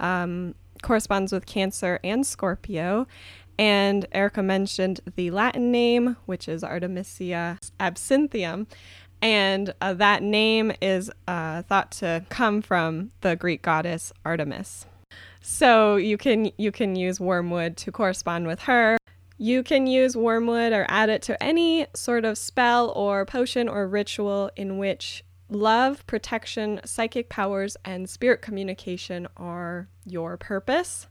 um, 0.00 0.54
corresponds 0.82 1.32
with 1.32 1.46
Cancer 1.46 1.98
and 2.04 2.26
Scorpio. 2.26 3.06
And 3.58 4.06
Erica 4.12 4.42
mentioned 4.42 5.00
the 5.16 5.30
Latin 5.30 5.70
name, 5.70 6.16
which 6.26 6.48
is 6.48 6.64
Artemisia 6.64 7.58
absinthium. 7.78 8.66
And 9.22 9.72
uh, 9.80 9.94
that 9.94 10.22
name 10.22 10.72
is 10.82 11.10
uh, 11.26 11.62
thought 11.62 11.92
to 11.92 12.24
come 12.28 12.60
from 12.60 13.10
the 13.20 13.36
Greek 13.36 13.62
goddess 13.62 14.12
Artemis. 14.24 14.86
So 15.40 15.96
you 15.96 16.16
can 16.16 16.50
you 16.56 16.72
can 16.72 16.96
use 16.96 17.20
wormwood 17.20 17.76
to 17.78 17.92
correspond 17.92 18.46
with 18.46 18.60
her. 18.60 18.98
You 19.38 19.62
can 19.62 19.86
use 19.86 20.16
wormwood 20.16 20.72
or 20.72 20.86
add 20.88 21.08
it 21.10 21.22
to 21.22 21.42
any 21.42 21.86
sort 21.94 22.24
of 22.24 22.38
spell 22.38 22.90
or 22.90 23.24
potion 23.26 23.68
or 23.68 23.86
ritual 23.86 24.50
in 24.56 24.78
which 24.78 25.24
love, 25.48 26.06
protection, 26.06 26.80
psychic 26.84 27.28
powers, 27.28 27.76
and 27.84 28.08
spirit 28.08 28.42
communication 28.42 29.26
are 29.36 29.88
your 30.06 30.36
purpose. 30.36 31.06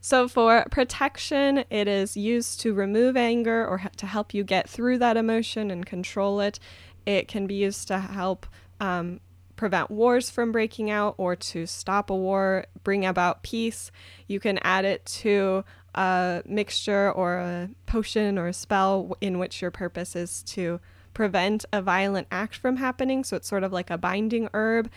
So, 0.00 0.28
for 0.28 0.64
protection, 0.70 1.64
it 1.70 1.88
is 1.88 2.16
used 2.16 2.60
to 2.60 2.74
remove 2.74 3.16
anger 3.16 3.66
or 3.66 3.82
to 3.96 4.06
help 4.06 4.34
you 4.34 4.44
get 4.44 4.68
through 4.68 4.98
that 4.98 5.16
emotion 5.16 5.70
and 5.70 5.84
control 5.84 6.40
it. 6.40 6.58
It 7.06 7.28
can 7.28 7.46
be 7.46 7.54
used 7.54 7.88
to 7.88 7.98
help 7.98 8.46
um, 8.80 9.20
prevent 9.56 9.90
wars 9.90 10.30
from 10.30 10.52
breaking 10.52 10.90
out 10.90 11.14
or 11.18 11.36
to 11.36 11.66
stop 11.66 12.10
a 12.10 12.16
war, 12.16 12.64
bring 12.84 13.04
about 13.04 13.42
peace. 13.42 13.90
You 14.26 14.40
can 14.40 14.58
add 14.62 14.84
it 14.84 15.04
to 15.20 15.64
a 15.94 16.42
mixture 16.46 17.10
or 17.10 17.36
a 17.36 17.70
potion 17.86 18.38
or 18.38 18.48
a 18.48 18.52
spell 18.52 19.16
in 19.20 19.38
which 19.38 19.60
your 19.60 19.70
purpose 19.70 20.14
is 20.14 20.42
to 20.44 20.80
prevent 21.18 21.64
a 21.72 21.82
violent 21.82 22.28
act 22.30 22.54
from 22.54 22.76
happening. 22.76 23.24
So 23.24 23.34
it's 23.34 23.48
sort 23.48 23.64
of 23.64 23.72
like 23.72 23.90
a 23.90 23.98
binding 23.98 24.48
herb. 24.54 24.88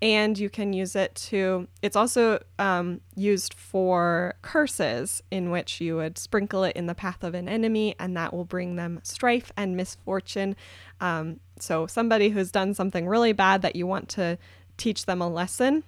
And 0.00 0.38
you 0.38 0.48
can 0.48 0.72
use 0.72 0.94
it 0.94 1.16
to, 1.30 1.66
it's 1.82 1.96
also 1.96 2.40
um, 2.60 3.00
used 3.16 3.54
for 3.54 4.34
curses, 4.40 5.20
in 5.32 5.50
which 5.50 5.80
you 5.80 5.96
would 5.96 6.16
sprinkle 6.16 6.62
it 6.62 6.76
in 6.76 6.86
the 6.86 6.94
path 6.94 7.24
of 7.24 7.34
an 7.34 7.48
enemy, 7.48 7.96
and 7.98 8.16
that 8.16 8.32
will 8.32 8.44
bring 8.44 8.76
them 8.76 9.00
strife 9.02 9.50
and 9.56 9.76
misfortune. 9.76 10.54
Um, 11.00 11.40
so, 11.58 11.88
somebody 11.88 12.28
who's 12.28 12.52
done 12.52 12.74
something 12.74 13.08
really 13.08 13.32
bad 13.32 13.62
that 13.62 13.74
you 13.74 13.86
want 13.86 14.08
to 14.10 14.38
teach 14.76 15.06
them 15.06 15.20
a 15.20 15.28
lesson. 15.28 15.82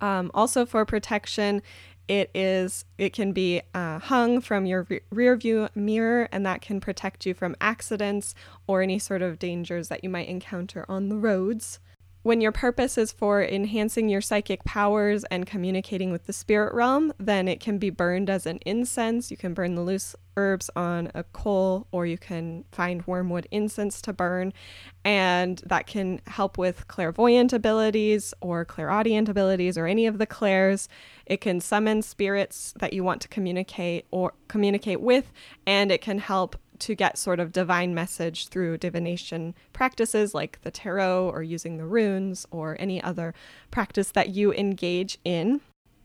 Um, 0.00 0.30
also, 0.32 0.64
for 0.64 0.86
protection, 0.86 1.60
it 2.08 2.30
is 2.34 2.84
it 2.96 3.12
can 3.12 3.32
be 3.32 3.60
uh, 3.74 3.98
hung 3.98 4.40
from 4.40 4.66
your 4.66 4.86
re- 4.88 5.00
rear 5.10 5.36
view 5.36 5.68
mirror 5.74 6.28
and 6.32 6.44
that 6.44 6.62
can 6.62 6.80
protect 6.80 7.26
you 7.26 7.34
from 7.34 7.54
accidents 7.60 8.34
or 8.66 8.82
any 8.82 8.98
sort 8.98 9.22
of 9.22 9.38
dangers 9.38 9.88
that 9.88 10.02
you 10.02 10.10
might 10.10 10.28
encounter 10.28 10.84
on 10.88 11.08
the 11.08 11.16
roads 11.16 11.78
when 12.22 12.40
your 12.40 12.52
purpose 12.52 12.98
is 12.98 13.12
for 13.12 13.42
enhancing 13.42 14.08
your 14.08 14.20
psychic 14.20 14.64
powers 14.64 15.24
and 15.24 15.46
communicating 15.46 16.10
with 16.10 16.26
the 16.26 16.32
spirit 16.32 16.74
realm, 16.74 17.12
then 17.18 17.48
it 17.48 17.60
can 17.60 17.78
be 17.78 17.90
burned 17.90 18.28
as 18.28 18.44
an 18.44 18.58
incense. 18.66 19.30
You 19.30 19.36
can 19.36 19.54
burn 19.54 19.74
the 19.74 19.82
loose 19.82 20.16
herbs 20.36 20.70
on 20.76 21.10
a 21.14 21.24
coal, 21.24 21.86
or 21.90 22.06
you 22.06 22.18
can 22.18 22.64
find 22.70 23.06
wormwood 23.06 23.48
incense 23.50 24.00
to 24.02 24.12
burn. 24.12 24.52
And 25.04 25.62
that 25.66 25.86
can 25.86 26.20
help 26.26 26.58
with 26.58 26.86
clairvoyant 26.88 27.52
abilities 27.52 28.34
or 28.40 28.64
clairaudient 28.64 29.28
abilities 29.28 29.78
or 29.78 29.86
any 29.86 30.06
of 30.06 30.18
the 30.18 30.26
clairs. 30.26 30.88
It 31.26 31.40
can 31.40 31.60
summon 31.60 32.02
spirits 32.02 32.74
that 32.78 32.92
you 32.92 33.02
want 33.04 33.20
to 33.22 33.28
communicate 33.28 34.06
or 34.10 34.34
communicate 34.48 35.00
with, 35.00 35.32
and 35.66 35.90
it 35.90 36.00
can 36.00 36.18
help 36.18 36.56
to 36.80 36.94
get 36.94 37.18
sort 37.18 37.40
of 37.40 37.52
divine 37.52 37.94
message 37.94 38.48
through 38.48 38.78
divination 38.78 39.54
practices 39.72 40.34
like 40.34 40.60
the 40.62 40.70
tarot 40.70 41.30
or 41.30 41.42
using 41.42 41.76
the 41.76 41.86
runes 41.86 42.46
or 42.50 42.76
any 42.78 43.02
other 43.02 43.34
practice 43.70 44.10
that 44.12 44.30
you 44.30 44.52
engage 44.52 45.18
in. 45.24 45.60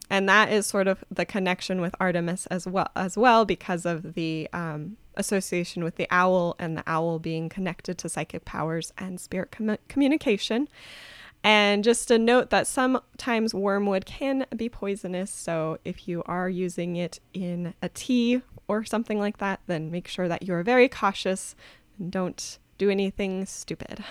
And 0.10 0.28
that 0.30 0.52
is 0.52 0.68
sort 0.68 0.88
of 0.88 1.04
the 1.10 1.26
connection 1.26 1.82
with 1.82 1.96
Artemis 2.00 2.46
as 2.48 2.68
well, 2.68 2.90
as 2.96 3.18
well 3.18 3.46
because 3.46 3.86
of 3.86 4.14
the 4.14 4.50
um, 4.54 4.98
association 5.16 5.84
with 5.84 5.96
the 5.96 6.08
owl 6.12 6.56
and 6.60 6.78
the 6.78 6.84
owl 6.86 7.20
being 7.20 7.50
connected 7.50 7.98
to 8.00 8.10
psychic 8.10 8.46
powers 8.46 8.94
and 8.98 9.20
spirit 9.20 9.52
com- 9.52 9.78
communication. 9.88 10.68
And 11.44 11.84
just 11.84 12.10
a 12.10 12.18
note 12.18 12.52
that 12.52 12.68
sometimes 12.68 13.54
wormwood 13.54 14.06
can 14.06 14.46
be 14.56 14.70
poisonous. 14.70 15.30
So 15.30 15.78
if 15.84 16.08
you 16.08 16.24
are 16.26 16.50
using 16.50 16.96
it 16.96 17.20
in 17.34 17.74
a 17.82 17.90
tea 17.90 18.42
or 18.74 18.84
something 18.84 19.20
like 19.20 19.38
that, 19.38 19.60
then 19.68 19.92
make 19.92 20.08
sure 20.08 20.28
that 20.28 20.44
you're 20.44 20.64
very 20.64 20.90
cautious 20.90 21.56
and 22.00 22.12
don't 22.12 22.58
do 22.78 22.90
anything 22.90 23.46
stupid. 23.46 24.04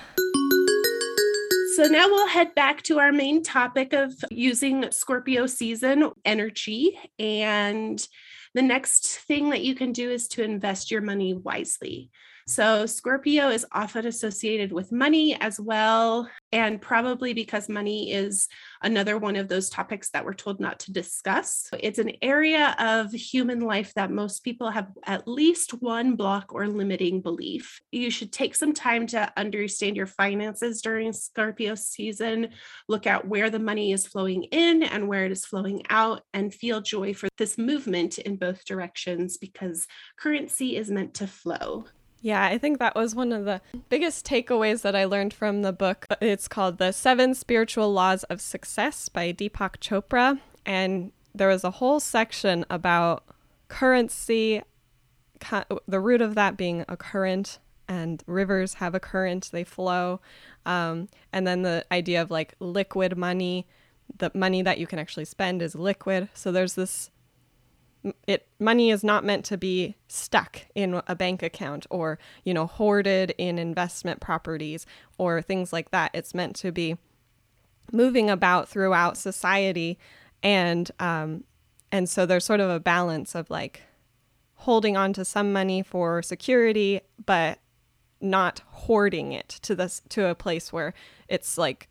So 1.76 1.84
now 1.84 2.06
we'll 2.06 2.28
head 2.28 2.54
back 2.54 2.82
to 2.82 2.98
our 2.98 3.12
main 3.12 3.42
topic 3.42 3.92
of 3.92 4.12
using 4.30 4.90
Scorpio 4.90 5.46
season 5.46 6.10
energy. 6.24 6.98
And 7.18 8.06
the 8.54 8.62
next 8.62 9.20
thing 9.20 9.50
that 9.50 9.62
you 9.62 9.74
can 9.74 9.92
do 9.92 10.10
is 10.10 10.28
to 10.28 10.44
invest 10.44 10.90
your 10.90 11.00
money 11.00 11.32
wisely. 11.32 12.10
So, 12.46 12.86
Scorpio 12.86 13.48
is 13.50 13.64
often 13.72 14.06
associated 14.06 14.72
with 14.72 14.92
money 14.92 15.40
as 15.40 15.60
well. 15.60 16.28
And 16.50 16.80
probably 16.80 17.34
because 17.34 17.68
money 17.68 18.12
is 18.12 18.48
another 18.82 19.16
one 19.16 19.36
of 19.36 19.48
those 19.48 19.70
topics 19.70 20.10
that 20.10 20.24
we're 20.24 20.34
told 20.34 20.60
not 20.60 20.80
to 20.80 20.92
discuss. 20.92 21.68
It's 21.78 21.98
an 21.98 22.12
area 22.20 22.74
of 22.78 23.12
human 23.12 23.60
life 23.60 23.94
that 23.94 24.10
most 24.10 24.40
people 24.40 24.70
have 24.70 24.88
at 25.04 25.28
least 25.28 25.70
one 25.82 26.16
block 26.16 26.52
or 26.52 26.66
limiting 26.66 27.22
belief. 27.22 27.80
You 27.92 28.10
should 28.10 28.32
take 28.32 28.54
some 28.54 28.74
time 28.74 29.06
to 29.08 29.32
understand 29.36 29.96
your 29.96 30.06
finances 30.06 30.82
during 30.82 31.12
Scorpio 31.12 31.74
season, 31.74 32.48
look 32.88 33.06
at 33.06 33.26
where 33.26 33.50
the 33.50 33.58
money 33.58 33.92
is 33.92 34.06
flowing 34.06 34.44
in 34.44 34.82
and 34.82 35.08
where 35.08 35.24
it 35.24 35.32
is 35.32 35.46
flowing 35.46 35.82
out, 35.88 36.22
and 36.34 36.52
feel 36.52 36.80
joy 36.80 37.14
for 37.14 37.28
this 37.38 37.56
movement 37.56 38.18
in 38.18 38.36
both 38.36 38.64
directions 38.64 39.38
because 39.38 39.86
currency 40.18 40.76
is 40.76 40.90
meant 40.90 41.14
to 41.14 41.26
flow. 41.26 41.84
Yeah, 42.24 42.44
I 42.44 42.56
think 42.56 42.78
that 42.78 42.94
was 42.94 43.16
one 43.16 43.32
of 43.32 43.44
the 43.44 43.60
biggest 43.88 44.24
takeaways 44.24 44.82
that 44.82 44.94
I 44.94 45.04
learned 45.04 45.34
from 45.34 45.62
the 45.62 45.72
book. 45.72 46.06
It's 46.20 46.46
called 46.46 46.78
The 46.78 46.92
Seven 46.92 47.34
Spiritual 47.34 47.92
Laws 47.92 48.22
of 48.24 48.40
Success 48.40 49.08
by 49.08 49.32
Deepak 49.32 49.78
Chopra. 49.80 50.38
And 50.64 51.10
there 51.34 51.48
was 51.48 51.64
a 51.64 51.72
whole 51.72 51.98
section 51.98 52.64
about 52.70 53.24
currency, 53.66 54.62
the 55.88 56.00
root 56.00 56.20
of 56.22 56.36
that 56.36 56.56
being 56.56 56.84
a 56.88 56.96
current, 56.96 57.58
and 57.88 58.22
rivers 58.28 58.74
have 58.74 58.94
a 58.94 59.00
current, 59.00 59.50
they 59.52 59.64
flow. 59.64 60.20
Um, 60.64 61.08
and 61.32 61.44
then 61.44 61.62
the 61.62 61.84
idea 61.90 62.22
of 62.22 62.30
like 62.30 62.54
liquid 62.60 63.16
money, 63.16 63.66
the 64.16 64.30
money 64.32 64.62
that 64.62 64.78
you 64.78 64.86
can 64.86 65.00
actually 65.00 65.24
spend 65.24 65.60
is 65.60 65.74
liquid. 65.74 66.28
So 66.34 66.52
there's 66.52 66.74
this 66.74 67.10
it 68.26 68.48
money 68.58 68.90
is 68.90 69.04
not 69.04 69.24
meant 69.24 69.44
to 69.44 69.56
be 69.56 69.96
stuck 70.08 70.60
in 70.74 71.00
a 71.06 71.14
bank 71.14 71.42
account 71.42 71.86
or 71.90 72.18
you 72.44 72.52
know 72.52 72.66
hoarded 72.66 73.34
in 73.38 73.58
investment 73.58 74.20
properties 74.20 74.86
or 75.18 75.40
things 75.40 75.72
like 75.72 75.90
that. 75.90 76.10
It's 76.14 76.34
meant 76.34 76.56
to 76.56 76.72
be 76.72 76.96
moving 77.92 78.30
about 78.30 78.68
throughout 78.68 79.16
society 79.16 79.98
and 80.42 80.90
um 80.98 81.44
and 81.90 82.08
so 82.08 82.24
there's 82.24 82.44
sort 82.44 82.60
of 82.60 82.70
a 82.70 82.80
balance 82.80 83.34
of 83.34 83.50
like 83.50 83.82
holding 84.54 84.96
on 84.96 85.12
to 85.12 85.24
some 85.24 85.52
money 85.52 85.82
for 85.82 86.22
security 86.22 87.00
but 87.24 87.58
not 88.20 88.62
hoarding 88.68 89.32
it 89.32 89.48
to 89.48 89.74
this 89.74 90.00
to 90.08 90.26
a 90.26 90.34
place 90.34 90.72
where 90.72 90.94
it's 91.28 91.58
like 91.58 91.88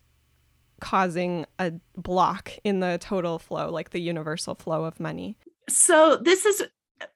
causing 0.80 1.46
a 1.60 1.74
block 1.96 2.54
in 2.64 2.80
the 2.80 2.98
total 3.00 3.38
flow 3.38 3.70
like 3.70 3.92
the 3.92 4.02
universal 4.02 4.56
flow 4.56 4.86
of 4.86 5.00
money 5.00 5.38
so 5.72 6.18
this 6.18 6.46
is 6.46 6.64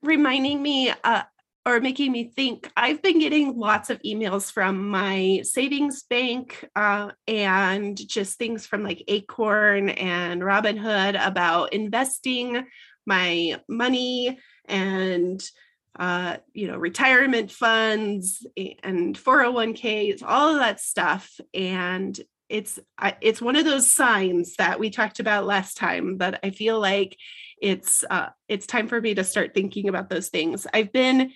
reminding 0.02 0.62
me 0.62 0.92
uh, 1.04 1.24
or 1.66 1.80
making 1.80 2.12
me 2.12 2.26
think 2.26 2.72
I've 2.78 3.02
been 3.02 3.20
getting 3.20 3.58
lots 3.58 3.90
of 3.90 4.02
emails 4.04 4.52
from 4.52 4.88
my 4.90 5.42
savings 5.44 6.04
bank 6.04 6.68
uh, 6.76 7.12
and 7.28 7.98
just 8.08 8.38
things 8.38 8.68
from 8.68 8.84
like 8.84 9.04
Acorn 9.08 9.90
and 9.90 10.42
Robinhood 10.42 11.20
about 11.26 11.74
investing 11.74 12.66
my 13.06 13.60
money 13.68 14.40
and 14.66 15.44
uh, 15.98 16.38
you 16.54 16.68
know 16.68 16.78
retirement 16.78 17.52
funds 17.52 18.46
and 18.84 19.18
401ks 19.18 20.22
all 20.24 20.54
of 20.54 20.60
that 20.60 20.80
stuff. 20.80 21.40
And 21.54 22.20
it's 22.48 22.80
it's 23.22 23.42
one 23.42 23.56
of 23.56 23.66
those 23.66 23.90
signs 23.90 24.56
that 24.58 24.80
we 24.80 24.92
talked 24.92 25.20
about 25.20 25.48
last 25.48 25.78
time 25.78 26.20
that 26.20 26.40
I 26.44 26.52
feel 26.52 26.80
like 26.80 27.18
it's 27.66 28.06
uh, 28.12 28.30
it's 28.48 28.68
time 28.68 28.88
for 28.88 29.02
me 29.02 29.16
to 29.16 29.24
start 29.24 29.56
thinking 29.56 29.90
about 29.90 30.08
those 30.08 30.30
things. 30.30 30.68
I've 30.72 30.94
been 30.94 31.32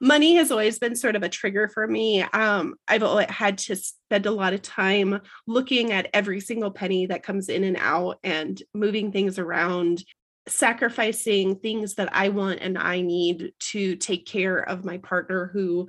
money 0.00 0.36
has 0.36 0.52
always 0.52 0.78
been 0.78 0.94
sort 0.94 1.16
of 1.16 1.24
a 1.24 1.28
trigger 1.28 1.66
for 1.66 1.84
me. 1.88 2.22
Um, 2.22 2.76
I've 2.86 3.02
had 3.28 3.58
to 3.58 3.74
spend 3.74 4.26
a 4.26 4.30
lot 4.30 4.54
of 4.54 4.62
time 4.62 5.20
looking 5.48 5.90
at 5.90 6.10
every 6.14 6.38
single 6.38 6.70
penny 6.70 7.06
that 7.06 7.24
comes 7.24 7.48
in 7.48 7.64
and 7.64 7.76
out 7.80 8.20
and 8.22 8.62
moving 8.72 9.10
things 9.10 9.36
around, 9.36 10.04
sacrificing 10.46 11.56
things 11.56 11.96
that 11.96 12.10
I 12.14 12.28
want 12.28 12.60
and 12.60 12.78
I 12.78 13.00
need 13.00 13.52
to 13.70 13.96
take 13.96 14.26
care 14.26 14.58
of 14.58 14.84
my 14.84 14.98
partner 14.98 15.50
who 15.52 15.88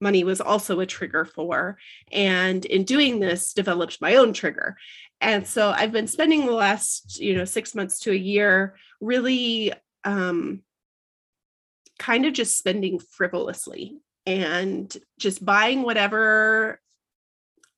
money 0.00 0.22
was 0.22 0.40
also 0.40 0.78
a 0.78 0.86
trigger 0.86 1.24
for 1.24 1.78
and 2.12 2.64
in 2.64 2.84
doing 2.84 3.18
this 3.18 3.54
developed 3.54 3.98
my 4.00 4.16
own 4.16 4.34
trigger 4.34 4.76
and 5.22 5.46
so 5.46 5.70
i've 5.70 5.90
been 5.90 6.06
spending 6.06 6.44
the 6.44 6.52
last 6.52 7.18
you 7.18 7.34
know 7.34 7.46
six 7.46 7.74
months 7.74 7.98
to 8.00 8.12
a 8.12 8.14
year 8.14 8.76
really 9.00 9.72
um 10.04 10.62
kind 11.98 12.26
of 12.26 12.32
just 12.32 12.58
spending 12.58 12.98
frivolously 12.98 13.96
and 14.26 14.94
just 15.18 15.44
buying 15.44 15.82
whatever 15.82 16.80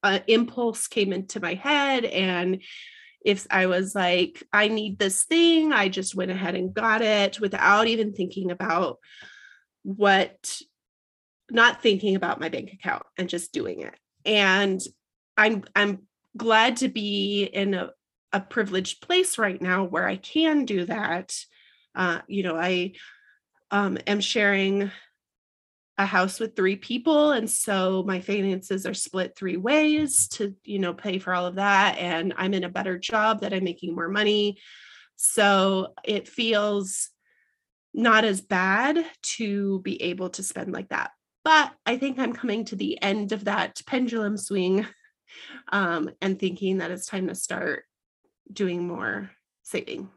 uh, 0.03 0.21
impulse 0.27 0.87
came 0.87 1.13
into 1.13 1.41
my 1.41 1.55
head. 1.55 2.05
And 2.05 2.63
if 3.25 3.49
i 3.51 3.67
was 3.67 3.97
like 3.97 4.45
i 4.53 4.69
need 4.69 4.97
this 4.97 5.25
thing 5.25 5.73
i 5.73 5.89
just 5.89 6.15
went 6.15 6.31
ahead 6.31 6.55
and 6.55 6.73
got 6.73 7.03
it 7.03 7.41
without 7.41 7.89
even 7.89 8.13
thinking 8.13 8.53
about 8.53 8.99
what 9.83 10.61
not 11.51 11.83
thinking 11.83 12.15
about 12.15 12.41
my 12.41 12.49
bank 12.49 12.73
account 12.73 13.03
and 13.17 13.29
just 13.29 13.53
doing 13.53 13.81
it. 13.81 13.95
And 14.25 14.81
i'm 15.37 15.65
i'm 15.75 16.07
glad 16.37 16.79
to 16.79 16.89
be 16.89 17.45
in 17.45 17.75
a, 17.75 17.91
a 18.33 18.41
privileged 18.41 19.01
place 19.01 19.39
right 19.39 19.61
now 19.61 19.85
where 19.85 20.07
i 20.07 20.17
can 20.17 20.65
do 20.65 20.85
that. 20.85 21.35
Uh, 21.95 22.21
you 22.29 22.43
know 22.43 22.57
i 22.57 22.93
um, 23.71 23.99
am 24.07 24.21
sharing 24.21 24.91
a 25.99 26.07
house 26.07 26.39
with 26.39 26.55
three 26.55 26.77
people 26.77 27.33
and 27.33 27.51
so 27.51 28.05
my 28.07 28.21
finances 28.21 28.87
are 28.87 28.95
split 28.95 29.37
three 29.37 29.57
ways 29.57 30.29
to 30.29 30.55
you 30.65 30.79
know 30.79 30.95
pay 30.95 31.19
for 31.19 31.35
all 31.35 31.45
of 31.45 31.57
that 31.57 31.99
and 31.99 32.33
i'm 32.37 32.55
in 32.55 32.63
a 32.63 32.69
better 32.69 32.97
job 32.97 33.41
that 33.41 33.53
i'm 33.53 33.65
making 33.65 33.95
more 33.95 34.09
money. 34.09 34.59
So 35.17 35.95
it 36.05 36.29
feels 36.29 37.11
not 37.93 38.25
as 38.25 38.41
bad 38.41 39.05
to 39.23 39.81
be 39.81 40.01
able 40.03 40.31
to 40.31 40.45
spend 40.45 40.73
like 40.73 40.91
that. 40.91 41.11
But 41.43 41.73
i 41.85 41.97
think 41.97 42.19
i'm 42.19 42.33
coming 42.33 42.65
to 42.67 42.77
the 42.77 43.03
end 43.03 43.33
of 43.33 43.47
that 43.47 43.81
pendulum 43.85 44.37
swing 44.37 44.87
um, 45.73 46.11
and 46.21 46.39
thinking 46.39 46.79
that 46.79 46.93
it's 46.93 47.07
time 47.07 47.27
to 47.27 47.35
start 47.35 47.85
doing 48.53 48.87
more 48.87 49.31
saving 49.63 50.09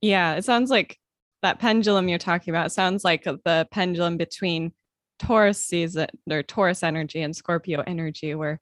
yeah 0.00 0.34
it 0.34 0.44
sounds 0.44 0.70
like 0.70 0.98
that 1.42 1.58
pendulum 1.58 2.08
you're 2.08 2.18
talking 2.18 2.52
about 2.52 2.72
sounds 2.72 3.04
like 3.04 3.24
the 3.24 3.66
pendulum 3.70 4.16
between 4.16 4.72
Taurus 5.22 5.64
season 5.64 6.08
or 6.28 6.42
Taurus 6.42 6.82
energy 6.82 7.22
and 7.22 7.34
Scorpio 7.34 7.82
energy, 7.86 8.34
where 8.34 8.60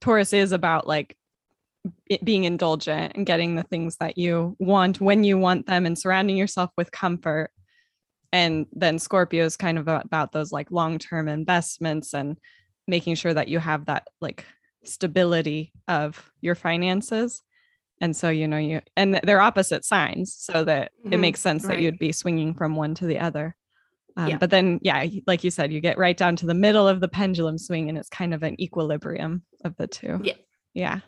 Taurus 0.00 0.32
is 0.32 0.52
about 0.52 0.86
like 0.86 1.16
being 2.22 2.44
indulgent 2.44 3.12
and 3.14 3.26
getting 3.26 3.56
the 3.56 3.62
things 3.62 3.96
that 3.96 4.18
you 4.18 4.54
want 4.58 5.00
when 5.00 5.24
you 5.24 5.38
want 5.38 5.66
them 5.66 5.86
and 5.86 5.98
surrounding 5.98 6.36
yourself 6.36 6.70
with 6.76 6.90
comfort. 6.90 7.50
And 8.32 8.66
then 8.72 8.98
Scorpio 8.98 9.44
is 9.44 9.56
kind 9.56 9.78
of 9.78 9.88
about 9.88 10.32
those 10.32 10.52
like 10.52 10.70
long 10.70 10.98
term 10.98 11.28
investments 11.28 12.14
and 12.14 12.36
making 12.86 13.14
sure 13.14 13.32
that 13.32 13.48
you 13.48 13.58
have 13.58 13.86
that 13.86 14.06
like 14.20 14.44
stability 14.84 15.72
of 15.88 16.30
your 16.42 16.54
finances. 16.54 17.42
And 18.00 18.16
so, 18.16 18.28
you 18.28 18.48
know, 18.48 18.58
you 18.58 18.80
and 18.96 19.20
they're 19.22 19.40
opposite 19.40 19.84
signs 19.84 20.34
so 20.38 20.64
that 20.64 20.92
mm-hmm. 21.00 21.12
it 21.12 21.18
makes 21.18 21.40
sense 21.40 21.64
right. 21.64 21.76
that 21.76 21.82
you'd 21.82 21.98
be 21.98 22.12
swinging 22.12 22.54
from 22.54 22.76
one 22.76 22.94
to 22.96 23.06
the 23.06 23.18
other. 23.18 23.56
Um, 24.16 24.28
yeah. 24.28 24.38
But 24.38 24.50
then, 24.50 24.78
yeah, 24.82 25.04
like 25.26 25.42
you 25.42 25.50
said, 25.50 25.72
you 25.72 25.80
get 25.80 25.98
right 25.98 26.16
down 26.16 26.36
to 26.36 26.46
the 26.46 26.54
middle 26.54 26.86
of 26.86 27.00
the 27.00 27.08
pendulum 27.08 27.58
swing 27.58 27.88
and 27.88 27.98
it's 27.98 28.08
kind 28.08 28.32
of 28.32 28.42
an 28.42 28.60
equilibrium 28.60 29.42
of 29.64 29.76
the 29.76 29.86
two. 29.86 30.20
Yeah. 30.22 30.34
Yeah. 30.74 31.00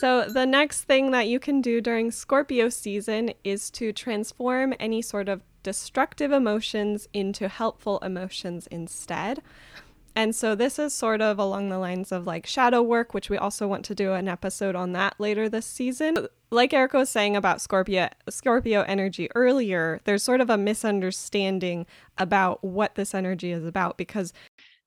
So, 0.00 0.26
the 0.28 0.44
next 0.44 0.82
thing 0.82 1.10
that 1.12 1.26
you 1.26 1.40
can 1.40 1.62
do 1.62 1.80
during 1.80 2.10
Scorpio 2.10 2.68
season 2.68 3.32
is 3.44 3.70
to 3.70 3.94
transform 3.94 4.74
any 4.78 5.00
sort 5.00 5.28
of 5.28 5.40
destructive 5.62 6.32
emotions 6.32 7.08
into 7.14 7.48
helpful 7.48 7.98
emotions 8.00 8.66
instead. 8.66 9.42
And 10.16 10.34
so 10.34 10.54
this 10.54 10.78
is 10.78 10.94
sort 10.94 11.20
of 11.20 11.38
along 11.38 11.68
the 11.68 11.78
lines 11.78 12.10
of 12.10 12.26
like 12.26 12.46
shadow 12.46 12.80
work, 12.80 13.12
which 13.12 13.28
we 13.28 13.36
also 13.36 13.68
want 13.68 13.84
to 13.84 13.94
do 13.94 14.14
an 14.14 14.28
episode 14.28 14.74
on 14.74 14.92
that 14.92 15.14
later 15.18 15.46
this 15.46 15.66
season. 15.66 16.26
Like 16.50 16.72
Erica 16.72 16.96
was 16.96 17.10
saying 17.10 17.36
about 17.36 17.60
Scorpio 17.60 18.08
Scorpio 18.30 18.80
energy 18.82 19.28
earlier, 19.34 20.00
there's 20.04 20.22
sort 20.22 20.40
of 20.40 20.48
a 20.48 20.56
misunderstanding 20.56 21.84
about 22.16 22.64
what 22.64 22.94
this 22.94 23.14
energy 23.14 23.52
is 23.52 23.66
about 23.66 23.98
because 23.98 24.32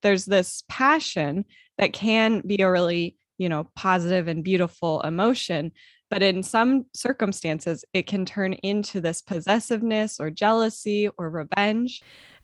there's 0.02 0.26
this 0.26 0.64
passion 0.68 1.46
that 1.78 1.94
can 1.94 2.42
be 2.42 2.60
a 2.62 2.72
really, 2.72 3.16
you 3.38 3.50
know, 3.50 3.70
positive 3.76 4.28
and 4.28 4.44
beautiful 4.44 5.00
emotion, 5.02 5.72
but 6.10 6.24
in 6.24 6.42
some 6.42 6.86
circumstances 6.96 7.86
it 7.94 8.08
can 8.08 8.26
turn 8.26 8.54
into 8.54 9.00
this 9.00 9.22
possessiveness 9.22 10.20
or 10.20 10.32
jealousy 10.32 11.08
or 11.20 11.30
revenge. 11.30 12.02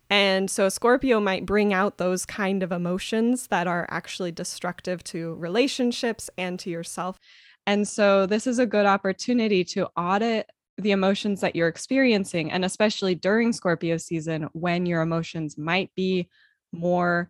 And 0.10 0.50
so 0.52 0.70
Scorpio 0.70 1.20
might 1.20 1.46
bring 1.46 1.74
out 1.74 1.98
those 1.98 2.26
kind 2.26 2.62
of 2.62 2.72
emotions 2.72 3.48
that 3.48 3.68
are 3.68 3.88
actually 3.90 4.32
destructive 4.32 5.04
to 5.06 5.34
relationships 5.36 6.30
and 6.38 6.60
to 6.60 6.70
yourself. 6.70 7.20
And 7.66 7.88
so 7.88 8.26
this 8.26 8.46
is 8.46 8.60
a 8.60 8.68
good 8.68 8.86
opportunity 8.86 9.64
to 9.66 9.90
audit 9.98 10.50
the 10.78 10.92
emotions 10.92 11.42
that 11.42 11.56
you're 11.56 11.70
experiencing, 11.70 12.52
and 12.52 12.66
especially 12.66 13.16
during 13.16 13.54
Scorpio 13.54 13.98
season 13.98 14.50
when 14.52 14.86
your 14.86 15.02
emotions 15.02 15.58
might 15.58 15.90
be 15.96 16.30
more 16.72 17.30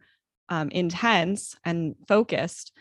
um, 0.50 0.70
intense 0.70 1.56
and 1.64 1.96
focused. 2.08 2.72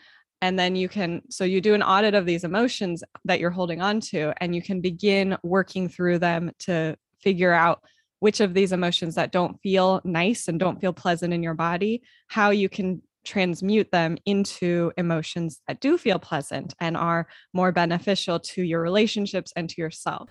And 0.41 0.59
then 0.59 0.75
you 0.75 0.89
can, 0.89 1.21
so 1.29 1.43
you 1.43 1.61
do 1.61 1.75
an 1.75 1.83
audit 1.83 2.13
of 2.13 2.25
these 2.25 2.43
emotions 2.43 3.03
that 3.23 3.39
you're 3.39 3.51
holding 3.51 3.81
on 3.81 3.99
to, 4.01 4.33
and 4.41 4.53
you 4.53 4.61
can 4.61 4.81
begin 4.81 5.37
working 5.43 5.87
through 5.87 6.19
them 6.19 6.51
to 6.59 6.97
figure 7.19 7.53
out 7.53 7.81
which 8.19 8.39
of 8.39 8.53
these 8.53 8.71
emotions 8.71 9.15
that 9.15 9.31
don't 9.31 9.59
feel 9.61 10.01
nice 10.03 10.47
and 10.47 10.59
don't 10.59 10.79
feel 10.79 10.93
pleasant 10.93 11.33
in 11.33 11.43
your 11.43 11.53
body, 11.53 12.01
how 12.27 12.49
you 12.49 12.69
can 12.69 13.01
transmute 13.25 13.91
them 13.91 14.17
into 14.25 14.91
emotions 14.97 15.61
that 15.67 15.81
do 15.81 15.97
feel 15.97 16.19
pleasant 16.19 16.73
and 16.79 16.95
are 16.95 17.27
more 17.53 17.71
beneficial 17.71 18.39
to 18.39 18.61
your 18.61 18.81
relationships 18.81 19.51
and 19.55 19.69
to 19.69 19.81
yourself. 19.81 20.29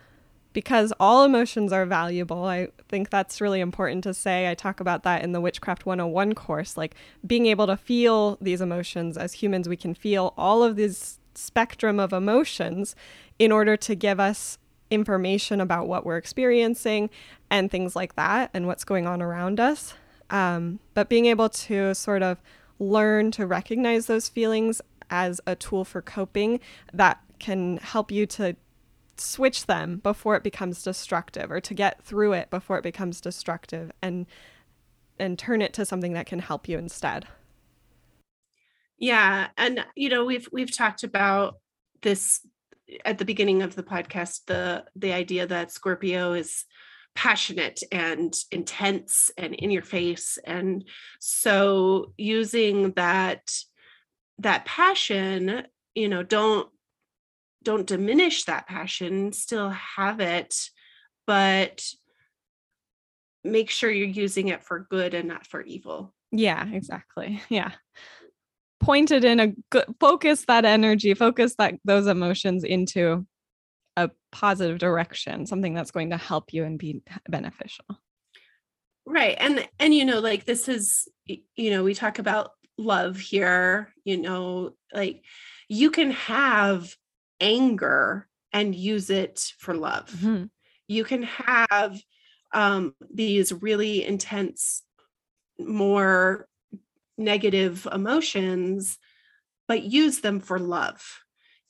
Because 0.53 0.93
all 1.01 1.25
emotions 1.25 1.73
are 1.73 1.85
valuable. 1.85 2.45
I 2.45 2.69
think 2.89 3.11
that's 3.11 3.41
really 3.41 3.59
important 3.61 4.05
to 4.05 4.15
say. 4.15 4.49
I 4.49 4.55
talk 4.55 4.79
about 4.79 5.03
that 5.03 5.25
in 5.25 5.33
the 5.33 5.41
Witchcraft 5.41 5.85
101 5.85 6.35
course. 6.35 6.77
Like 6.77 6.95
being 7.27 7.47
able 7.47 7.67
to 7.67 7.77
feel 7.77 8.39
these 8.41 8.61
emotions 8.61 9.19
as 9.19 9.33
humans, 9.33 9.69
we 9.69 9.77
can 9.77 9.95
feel 9.95 10.33
all 10.37 10.63
of 10.63 10.77
this 10.77 11.19
spectrum 11.35 11.99
of 11.99 12.13
emotions 12.13 12.95
in 13.41 13.51
order 13.51 13.77
to 13.77 13.97
give 13.97 14.21
us 14.21 14.59
information 14.95 15.61
about 15.61 15.89
what 15.89 16.07
we're 16.07 16.17
experiencing 16.17 17.11
and 17.51 17.71
things 17.71 17.95
like 17.95 18.17
that 18.17 18.51
and 18.55 18.67
what's 18.67 18.85
going 18.85 19.07
on 19.07 19.21
around 19.21 19.61
us. 19.61 19.95
Um, 20.31 20.81
but 20.95 21.09
being 21.09 21.27
able 21.27 21.49
to 21.49 21.95
sort 21.95 22.23
of 22.23 22.41
learn 22.79 23.31
to 23.33 23.47
recognize 23.47 24.07
those 24.07 24.29
feelings 24.29 24.81
as 25.11 25.41
a 25.47 25.55
tool 25.55 25.85
for 25.85 26.01
coping 26.03 26.61
that 26.93 27.21
can 27.39 27.77
help 27.79 28.11
you 28.11 28.27
to 28.27 28.57
switch 29.17 29.67
them 29.67 29.99
before 29.99 30.35
it 30.35 30.43
becomes 30.43 30.83
destructive 30.83 31.51
or 31.51 31.61
to 31.61 31.75
get 31.75 32.03
through 32.03 32.33
it 32.33 32.51
before 32.51 32.79
it 32.79 32.83
becomes 32.83 33.21
destructive 33.21 33.93
and 34.03 34.27
and 35.19 35.39
turn 35.39 35.63
it 35.63 35.73
to 35.73 35.85
something 35.85 36.13
that 36.13 36.27
can 36.27 36.41
help 36.41 36.69
you 36.69 36.77
instead. 36.77 37.29
Yeah, 38.99 39.49
and 39.57 39.85
you 39.95 40.09
know, 40.09 40.25
we've 40.25 40.49
we've 40.53 40.77
talked 40.77 41.05
about 41.05 41.59
this 42.03 42.41
at 43.05 43.19
the 43.19 43.25
beginning 43.25 43.63
of 43.63 43.75
the 43.75 43.83
podcast 43.83 44.41
the 44.47 44.85
the 44.97 45.13
idea 45.13 45.47
that 45.47 45.71
Scorpio 45.71 46.33
is 46.33 46.65
passionate 47.15 47.81
and 47.93 48.35
intense 48.51 49.31
and 49.39 49.55
in 49.55 49.71
your 49.71 49.83
face. 49.83 50.39
And 50.45 50.85
so 51.21 52.13
using 52.17 52.93
that 52.93 53.51
that 54.39 54.65
passion 54.65 55.63
you 55.95 56.09
know 56.09 56.23
don't 56.25 56.69
don't 57.63 57.87
diminish 57.87 58.45
that 58.45 58.67
passion 58.67 59.33
still 59.33 59.71
have 59.71 60.21
it 60.21 60.55
but 61.27 61.87
make 63.45 63.71
sure 63.71 63.91
you're 63.91 64.09
using 64.09 64.49
it 64.49 64.65
for 64.65 64.87
good 64.91 65.15
and 65.15 65.29
not 65.29 65.47
for 65.47 65.63
evil. 65.63 66.13
Yeah 66.33 66.67
exactly. 66.69 67.41
Yeah 67.49 67.73
pointed 68.85 69.25
in 69.25 69.41
a 69.41 69.53
good 69.71 69.87
focus 69.99 70.45
that 70.47 70.65
energy 70.65 71.15
focus 71.15 71.55
that 71.57 71.75
those 71.85 72.07
emotions 72.07 72.65
into 72.65 73.27
a 73.97 74.11
positive 74.33 74.79
direction 74.79 75.47
something 75.47 75.75
that's 75.75 75.91
going 75.91 76.11
to 76.11 76.17
help 76.17 76.53
you 76.53 76.65
and 76.65 76.79
be 76.79 77.01
beneficial 77.29 77.85
right 79.07 79.37
and 79.39 79.67
and 79.79 79.95
you 79.95 80.05
know 80.05 80.21
like 80.21 80.45
this 80.45 80.69
is 80.69 81.09
you 81.27 81.71
know 81.71 81.83
we 81.83 81.95
talk 81.95 82.19
about 82.19 82.51
love 82.77 83.19
here 83.19 83.93
you 84.05 84.17
know 84.17 84.71
like 84.93 85.23
you 85.69 85.91
can 85.91 86.11
have 86.11 86.95
anger 87.41 88.29
and 88.53 88.75
use 88.75 89.11
it 89.11 89.53
for 89.59 89.75
love 89.75 90.11
mm-hmm. 90.11 90.45
you 90.89 91.05
can 91.05 91.23
have 91.23 92.01
um 92.53 92.95
these 93.13 93.53
really 93.53 94.05
intense 94.05 94.83
more 95.59 96.49
negative 97.17 97.87
emotions, 97.91 98.99
but 99.69 99.83
use 99.83 100.21
them 100.21 100.41
for 100.41 100.59
love 100.59 101.03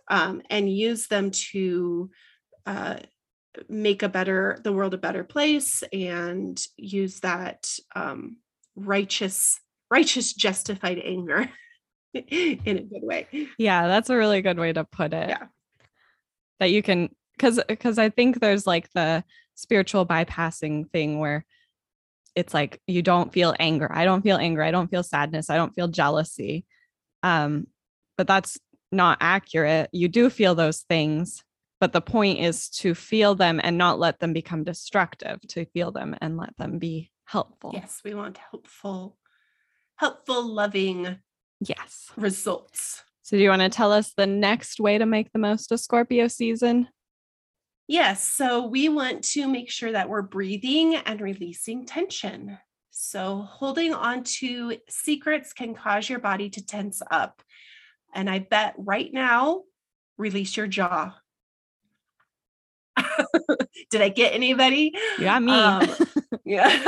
um, 0.09 0.43
and 0.51 0.71
use 0.71 1.07
them 1.07 1.31
to 1.31 2.11
uh, 2.67 2.97
make 3.69 4.03
a 4.03 4.09
better 4.09 4.59
the 4.65 4.73
world 4.73 4.95
a 4.95 4.99
better 4.99 5.25
place 5.25 5.83
and 5.93 6.61
use 6.77 7.21
that 7.21 7.69
um, 7.95 8.39
righteous 8.75 9.61
righteous 9.91 10.33
justified 10.33 10.99
anger 10.99 11.49
in 12.15 12.79
a 12.79 12.83
good 12.83 13.03
way. 13.03 13.29
Yeah 13.59 13.87
that's 13.87 14.11
a 14.11 14.17
really 14.17 14.43
good 14.43 14.59
way 14.59 14.73
to 14.73 14.85
put 14.85 15.13
it. 15.13 15.29
Yeah. 15.29 15.47
That 16.61 16.71
you 16.71 16.83
can 16.83 17.11
because 17.37 17.61
because 17.69 17.99
i 17.99 18.09
think 18.09 18.41
there's 18.41 18.67
like 18.67 18.91
the 18.93 19.25
spiritual 19.55 20.07
bypassing 20.07 20.91
thing 20.91 21.19
where 21.19 21.45
it's 22.35 22.55
like 22.55 22.81
you 22.87 23.03
don't 23.03 23.33
feel 23.33 23.55
anger. 23.59 23.90
I 23.92 24.05
don't 24.05 24.23
feel 24.23 24.37
anger. 24.37 24.62
I 24.62 24.70
don't 24.70 24.90
feel 24.90 25.03
sadness. 25.03 25.51
I 25.51 25.57
don't 25.57 25.75
feel 25.75 25.88
jealousy. 25.88 26.64
Um, 27.23 27.68
but 28.16 28.27
that's 28.27 28.59
not 28.92 29.18
accurate. 29.20 29.90
You 29.92 30.09
do 30.09 30.31
feel 30.31 30.55
those 30.55 30.81
things, 30.83 31.44
but 31.81 31.92
the 31.92 32.01
point 32.01 32.38
is 32.40 32.68
to 32.70 32.94
feel 32.94 33.35
them 33.35 33.61
and 33.62 33.79
not 33.79 33.99
let 33.99 34.20
them 34.20 34.33
become 34.33 34.64
destructive, 34.64 35.40
to 35.49 35.64
feel 35.66 35.90
them 35.92 36.16
and 36.20 36.37
let 36.37 36.57
them 36.57 36.79
be 36.79 37.11
helpful. 37.25 37.70
Yes, 37.75 38.01
we 38.05 38.14
want 38.14 38.38
helpful, 38.38 39.16
helpful, 39.97 40.47
loving 40.47 41.18
Yes. 41.61 42.11
results. 42.16 43.03
So, 43.23 43.37
do 43.37 43.42
you 43.42 43.49
want 43.49 43.62
to 43.62 43.70
tell 43.70 43.90
us 43.90 44.12
the 44.14 44.27
next 44.27 44.79
way 44.81 44.99
to 44.99 45.07
make 45.07 45.33
the 45.33 45.38
most 45.38 45.73
of 45.73 45.81
Scorpio 45.81 46.29
season? 46.29 46.88
Yes, 47.87 48.27
so 48.27 48.66
we 48.66 48.88
want 48.88 49.25
to 49.33 49.47
make 49.47 49.70
sure 49.70 49.92
that 49.92 50.09
we're 50.09 50.23
breathing 50.23 50.97
and 50.97 51.20
releasing 51.20 51.85
tension. 51.85 52.59
So, 52.90 53.42
holding 53.42 53.92
on 53.92 54.25
to 54.38 54.79
secrets 54.88 55.53
can 55.53 55.75
cause 55.75 56.09
your 56.09 56.20
body 56.20 56.49
to 56.51 56.64
tense 56.64 57.03
up. 57.11 57.42
And 58.14 58.31
I 58.31 58.38
bet 58.38 58.75
right 58.79 59.12
now, 59.12 59.64
release 60.16 60.57
your 60.57 60.66
jaw. 60.66 61.14
Did 63.90 64.01
I 64.01 64.09
get 64.09 64.33
anybody? 64.33 64.92
Yeah, 65.18 65.38
me. 65.40 65.53
Um, 65.53 65.88
yeah. 66.44 66.85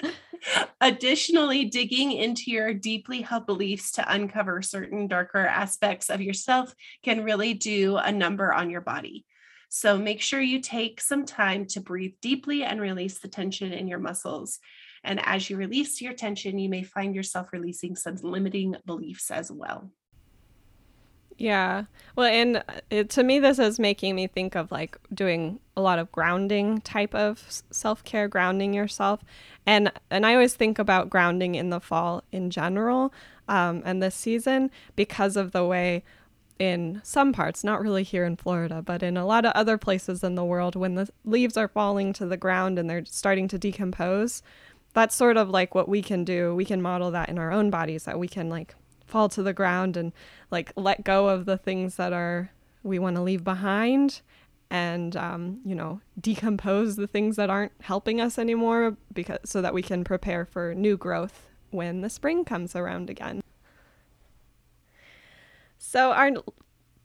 Additionally, 0.80 1.64
digging 1.66 2.12
into 2.12 2.50
your 2.50 2.72
deeply 2.72 3.20
held 3.20 3.46
beliefs 3.46 3.92
to 3.92 4.12
uncover 4.12 4.62
certain 4.62 5.08
darker 5.08 5.44
aspects 5.44 6.08
of 6.08 6.22
yourself 6.22 6.72
can 7.02 7.24
really 7.24 7.52
do 7.52 7.96
a 7.96 8.12
number 8.12 8.52
on 8.52 8.70
your 8.70 8.80
body. 8.80 9.26
So 9.68 9.98
make 9.98 10.20
sure 10.20 10.40
you 10.40 10.60
take 10.60 11.00
some 11.00 11.24
time 11.24 11.66
to 11.66 11.80
breathe 11.80 12.14
deeply 12.22 12.62
and 12.62 12.80
release 12.80 13.18
the 13.18 13.28
tension 13.28 13.72
in 13.72 13.88
your 13.88 13.98
muscles. 13.98 14.58
And 15.04 15.20
as 15.24 15.48
you 15.50 15.56
release 15.56 16.00
your 16.00 16.12
tension, 16.12 16.58
you 16.58 16.68
may 16.68 16.82
find 16.82 17.14
yourself 17.14 17.52
releasing 17.52 17.96
some 17.96 18.16
limiting 18.22 18.76
beliefs 18.86 19.30
as 19.30 19.50
well. 19.50 19.90
Yeah. 21.38 21.84
Well, 22.16 22.26
and 22.26 22.56
uh, 22.56 22.62
it, 22.90 23.10
to 23.10 23.22
me, 23.22 23.38
this 23.38 23.58
is 23.58 23.78
making 23.78 24.14
me 24.14 24.26
think 24.26 24.54
of 24.54 24.72
like 24.72 24.98
doing 25.12 25.60
a 25.76 25.82
lot 25.82 25.98
of 25.98 26.10
grounding 26.10 26.80
type 26.80 27.14
of 27.14 27.44
self 27.70 28.02
care, 28.04 28.26
grounding 28.26 28.72
yourself, 28.72 29.20
and 29.66 29.92
and 30.10 30.24
I 30.24 30.32
always 30.32 30.54
think 30.54 30.78
about 30.78 31.10
grounding 31.10 31.54
in 31.54 31.68
the 31.68 31.80
fall 31.80 32.24
in 32.32 32.50
general, 32.50 33.12
um, 33.48 33.82
and 33.84 34.02
this 34.02 34.14
season 34.14 34.70
because 34.96 35.36
of 35.36 35.52
the 35.52 35.66
way 35.66 36.04
in 36.58 37.00
some 37.04 37.32
parts, 37.32 37.62
not 37.62 37.80
really 37.80 38.02
here 38.02 38.24
in 38.24 38.36
Florida, 38.36 38.82
but 38.82 39.02
in 39.02 39.16
a 39.16 39.26
lot 39.26 39.44
of 39.44 39.52
other 39.52 39.76
places 39.76 40.24
in 40.24 40.34
the 40.34 40.44
world, 40.44 40.74
when 40.74 40.94
the 40.94 41.08
leaves 41.24 41.56
are 41.56 41.68
falling 41.68 42.12
to 42.14 42.26
the 42.26 42.36
ground 42.36 42.78
and 42.78 42.88
they're 42.88 43.04
starting 43.04 43.48
to 43.48 43.58
decompose, 43.58 44.42
that's 44.94 45.14
sort 45.14 45.36
of 45.36 45.50
like 45.50 45.74
what 45.74 45.88
we 45.88 46.00
can 46.00 46.24
do. 46.24 46.54
We 46.54 46.64
can 46.64 46.80
model 46.80 47.10
that 47.10 47.28
in 47.28 47.38
our 47.38 47.52
own 47.52 47.70
bodies, 47.70 48.04
that 48.04 48.18
we 48.18 48.28
can 48.28 48.48
like 48.48 48.74
fall 49.06 49.28
to 49.30 49.42
the 49.42 49.52
ground 49.52 49.96
and 49.96 50.12
like 50.50 50.72
let 50.76 51.04
go 51.04 51.28
of 51.28 51.44
the 51.44 51.56
things 51.56 51.96
that 51.96 52.12
are 52.12 52.50
we 52.82 52.98
want 52.98 53.16
to 53.16 53.22
leave 53.22 53.44
behind 53.44 54.20
and 54.70 55.16
um, 55.16 55.60
you 55.64 55.74
know 55.74 56.00
decompose 56.20 56.96
the 56.96 57.06
things 57.06 57.36
that 57.36 57.50
aren't 57.50 57.72
helping 57.82 58.20
us 58.20 58.38
anymore 58.38 58.96
because 59.12 59.38
so 59.44 59.62
that 59.62 59.74
we 59.74 59.82
can 59.82 60.02
prepare 60.02 60.44
for 60.44 60.74
new 60.74 60.96
growth 60.96 61.48
when 61.70 62.00
the 62.00 62.10
spring 62.10 62.44
comes 62.44 62.74
around 62.74 63.08
again 63.08 63.42
so 65.78 66.12
our 66.12 66.30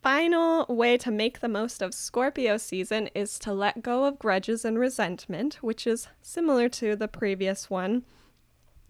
final 0.01 0.65
way 0.67 0.97
to 0.97 1.11
make 1.11 1.39
the 1.39 1.47
most 1.47 1.81
of 1.81 1.93
Scorpio 1.93 2.57
season 2.57 3.07
is 3.13 3.37
to 3.39 3.53
let 3.53 3.83
go 3.83 4.05
of 4.05 4.17
grudges 4.17 4.65
and 4.65 4.79
resentment, 4.79 5.55
which 5.55 5.85
is 5.85 6.07
similar 6.21 6.67
to 6.69 6.95
the 6.95 7.07
previous 7.07 7.69
one, 7.69 8.03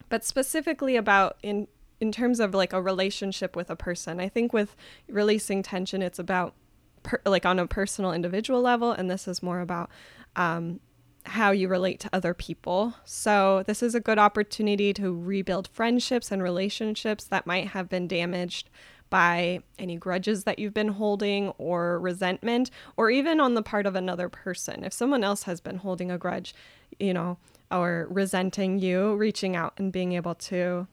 but 0.09 0.23
specifically 0.23 0.95
about 0.95 1.37
in 1.43 1.67
in 1.99 2.11
terms 2.11 2.39
of 2.39 2.55
like 2.55 2.73
a 2.73 2.81
relationship 2.81 3.55
with 3.55 3.69
a 3.69 3.75
person. 3.75 4.19
I 4.19 4.27
think 4.27 4.53
with 4.53 4.75
releasing 5.07 5.61
tension, 5.61 6.01
it's 6.01 6.17
about 6.17 6.55
per, 7.03 7.21
like 7.25 7.45
on 7.45 7.59
a 7.59 7.67
personal, 7.67 8.11
individual 8.11 8.61
level, 8.61 8.91
and 8.91 9.09
this 9.09 9.27
is 9.27 9.43
more 9.43 9.59
about 9.59 9.89
um, 10.35 10.79
how 11.25 11.51
you 11.51 11.67
relate 11.67 11.99
to 11.99 12.09
other 12.11 12.33
people. 12.33 12.95
So, 13.05 13.63
this 13.67 13.83
is 13.83 13.93
a 13.93 13.99
good 13.99 14.17
opportunity 14.17 14.93
to 14.93 15.13
rebuild 15.13 15.67
friendships 15.67 16.31
and 16.31 16.41
relationships 16.41 17.25
that 17.25 17.45
might 17.45 17.67
have 17.67 17.87
been 17.87 18.07
damaged 18.07 18.69
by 19.11 19.61
any 19.77 19.97
grudges 19.97 20.45
that 20.45 20.57
you've 20.57 20.73
been 20.73 20.87
holding 20.87 21.49
or 21.59 21.99
resentment, 21.99 22.71
or 22.97 23.11
even 23.11 23.39
on 23.39 23.53
the 23.53 23.61
part 23.61 23.85
of 23.85 23.95
another 23.95 24.27
person. 24.29 24.83
If 24.83 24.93
someone 24.93 25.23
else 25.23 25.43
has 25.43 25.61
been 25.61 25.77
holding 25.77 26.09
a 26.09 26.17
grudge, 26.17 26.55
you 26.99 27.13
know, 27.13 27.37
or 27.69 28.07
resenting 28.09 28.79
you, 28.79 29.13
reaching 29.15 29.55
out 29.55 29.73
and 29.77 29.91
being 29.91 30.13
able 30.13 30.33
to 30.35 30.87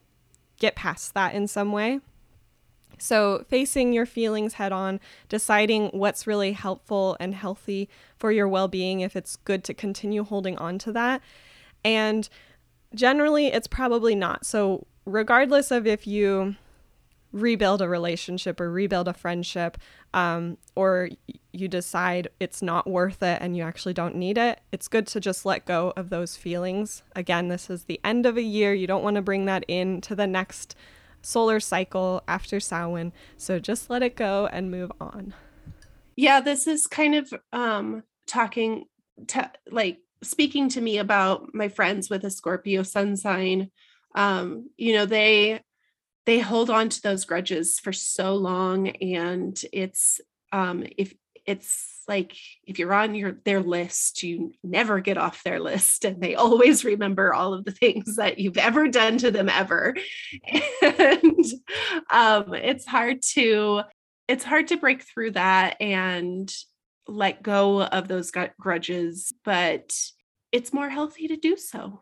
get 0.59 0.75
past 0.75 1.15
that 1.15 1.35
in 1.35 1.47
some 1.47 1.73
way. 1.73 2.01
So, 2.99 3.45
facing 3.49 3.93
your 3.93 4.07
feelings 4.07 4.55
head 4.55 4.73
on, 4.73 4.99
deciding 5.29 5.91
what's 5.91 6.27
really 6.27 6.53
helpful 6.53 7.17
and 7.21 7.33
healthy 7.33 7.89
for 8.17 8.33
your 8.33 8.49
well 8.49 8.67
being, 8.67 9.01
if 9.01 9.15
it's 9.15 9.37
good 9.37 9.63
to 9.65 9.75
continue 9.75 10.25
holding 10.25 10.59
on 10.59 10.79
to 10.81 10.93
that. 10.93 11.23
And 11.85 12.29
generally, 12.93 13.47
it's 13.47 13.69
probably 13.69 14.17
not. 14.17 14.45
So, 14.45 14.87
regardless 15.05 15.71
of 15.71 15.87
if 15.87 16.09
you 16.09 16.57
rebuild 17.33 17.83
a 17.83 17.89
relationship 17.89 18.61
or 18.61 18.71
rebuild 18.71 19.09
a 19.09 19.13
friendship, 19.13 19.79
um, 20.15 20.57
or 20.75 21.11
you 21.53 21.69
decide 21.69 22.29
it's 22.41 22.63
not 22.63 22.87
worth 22.87 23.23
it 23.23 23.39
and 23.41 23.57
you 23.57 23.63
actually 23.63 23.95
don't 23.95 24.15
need 24.15 24.39
it, 24.39 24.61
it's 24.73 24.89
good 24.89 25.07
to 25.09 25.21
just 25.21 25.45
let 25.45 25.67
go 25.67 25.93
of 25.97 26.11
those 26.11 26.37
feelings. 26.37 27.03
Again, 27.15 27.49
this 27.49 27.69
is 27.69 27.85
the 27.85 28.01
end 28.05 28.27
of 28.27 28.37
a 28.37 28.43
year. 28.43 28.73
You 28.73 28.87
don't 28.87 29.03
want 29.03 29.17
to 29.17 29.23
bring 29.23 29.45
that 29.47 29.65
into 29.69 30.15
the 30.15 30.27
next 30.27 30.75
solar 31.21 31.61
cycle 31.61 32.23
after 32.29 32.61
Samhain. 32.61 33.13
So 33.37 33.59
just 33.59 33.91
let 33.91 34.03
it 34.03 34.17
go 34.17 34.47
and 34.47 34.71
move 34.71 34.93
on. 35.01 35.35
Yeah, 36.17 36.41
this 36.41 36.67
is 36.67 36.87
kind 36.87 37.15
of 37.15 37.33
um, 37.53 38.03
talking 38.27 38.85
to 39.29 39.51
like 39.71 39.99
speaking 40.23 40.69
to 40.71 40.81
me 40.81 40.99
about 40.99 41.55
my 41.55 41.69
friends 41.69 42.11
with 42.11 42.25
a 42.25 42.31
Scorpio 42.31 42.83
sun 42.83 43.17
sign. 43.17 43.71
Um, 44.15 44.71
you 44.77 44.95
know, 44.95 45.07
they 45.07 45.61
they 46.29 46.39
hold 46.41 46.69
on 46.69 46.91
to 46.91 47.01
those 47.01 47.25
grudges 47.25 47.81
for 47.81 47.91
so 47.91 48.35
long 48.35 48.89
and 48.89 49.63
it's 49.73 50.21
um 50.53 50.85
if 50.99 51.15
it's 51.47 52.03
like 52.07 52.37
if 52.65 52.79
you're 52.79 52.93
on 52.93 53.15
your 53.15 53.41
their 53.47 53.63
list 53.63 54.23
you 54.23 54.53
never 54.63 55.01
get 55.01 55.17
off 55.17 55.43
their 55.43 55.59
list 55.59 56.05
and 56.05 56.21
they 56.21 56.35
always 56.35 56.85
remember 56.85 57.33
all 57.33 57.55
of 57.55 57.65
the 57.65 57.73
things 57.73 58.17
that 58.17 58.39
you've 58.39 58.59
ever 58.59 58.89
done 58.89 59.17
to 59.17 59.31
them 59.31 59.49
ever. 59.49 59.97
And 60.83 61.45
um 62.11 62.53
it's 62.53 62.85
hard 62.85 63.23
to 63.33 63.83
it's 64.29 64.45
hard 64.45 64.69
to 64.69 64.77
break 64.77 65.05
through 65.05 65.31
that 65.31 65.81
and 65.81 66.55
let 67.07 67.43
go 67.43 67.83
of 67.83 68.07
those 68.07 68.31
grudges 68.61 69.33
but 69.47 69.99
it's 70.53 70.75
more 70.75 70.91
healthy 70.91 71.29
to 71.29 71.39
do 71.39 71.57
so. 71.57 72.01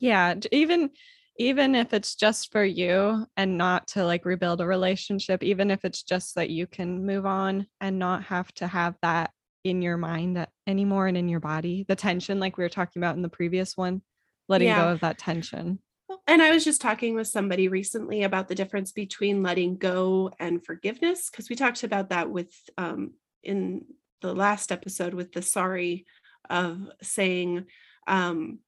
Yeah 0.00 0.34
even 0.50 0.90
even 1.38 1.74
if 1.76 1.92
it's 1.92 2.16
just 2.16 2.50
for 2.50 2.64
you 2.64 3.24
and 3.36 3.56
not 3.56 3.86
to 3.86 4.04
like 4.04 4.24
rebuild 4.24 4.60
a 4.60 4.66
relationship, 4.66 5.42
even 5.42 5.70
if 5.70 5.84
it's 5.84 6.02
just 6.02 6.34
that 6.34 6.50
you 6.50 6.66
can 6.66 7.06
move 7.06 7.26
on 7.26 7.66
and 7.80 7.98
not 7.98 8.24
have 8.24 8.52
to 8.54 8.66
have 8.66 8.96
that 9.02 9.30
in 9.64 9.80
your 9.80 9.96
mind 9.96 10.46
anymore 10.66 11.06
and 11.06 11.16
in 11.16 11.28
your 11.28 11.40
body, 11.40 11.84
the 11.88 11.96
tension, 11.96 12.40
like 12.40 12.56
we 12.56 12.64
were 12.64 12.68
talking 12.68 13.00
about 13.00 13.16
in 13.16 13.22
the 13.22 13.28
previous 13.28 13.76
one, 13.76 14.02
letting 14.48 14.68
yeah. 14.68 14.82
go 14.82 14.88
of 14.88 15.00
that 15.00 15.18
tension. 15.18 15.78
And 16.26 16.42
I 16.42 16.50
was 16.50 16.64
just 16.64 16.80
talking 16.80 17.14
with 17.14 17.28
somebody 17.28 17.68
recently 17.68 18.22
about 18.22 18.48
the 18.48 18.54
difference 18.54 18.92
between 18.92 19.42
letting 19.42 19.76
go 19.76 20.30
and 20.40 20.64
forgiveness, 20.64 21.30
because 21.30 21.48
we 21.48 21.56
talked 21.56 21.84
about 21.84 22.08
that 22.10 22.30
with 22.30 22.52
um, 22.76 23.12
in 23.44 23.84
the 24.22 24.34
last 24.34 24.72
episode 24.72 25.14
with 25.14 25.32
the 25.32 25.42
sorry 25.42 26.06
of 26.50 26.78
saying, 27.02 27.66
um, 28.06 28.58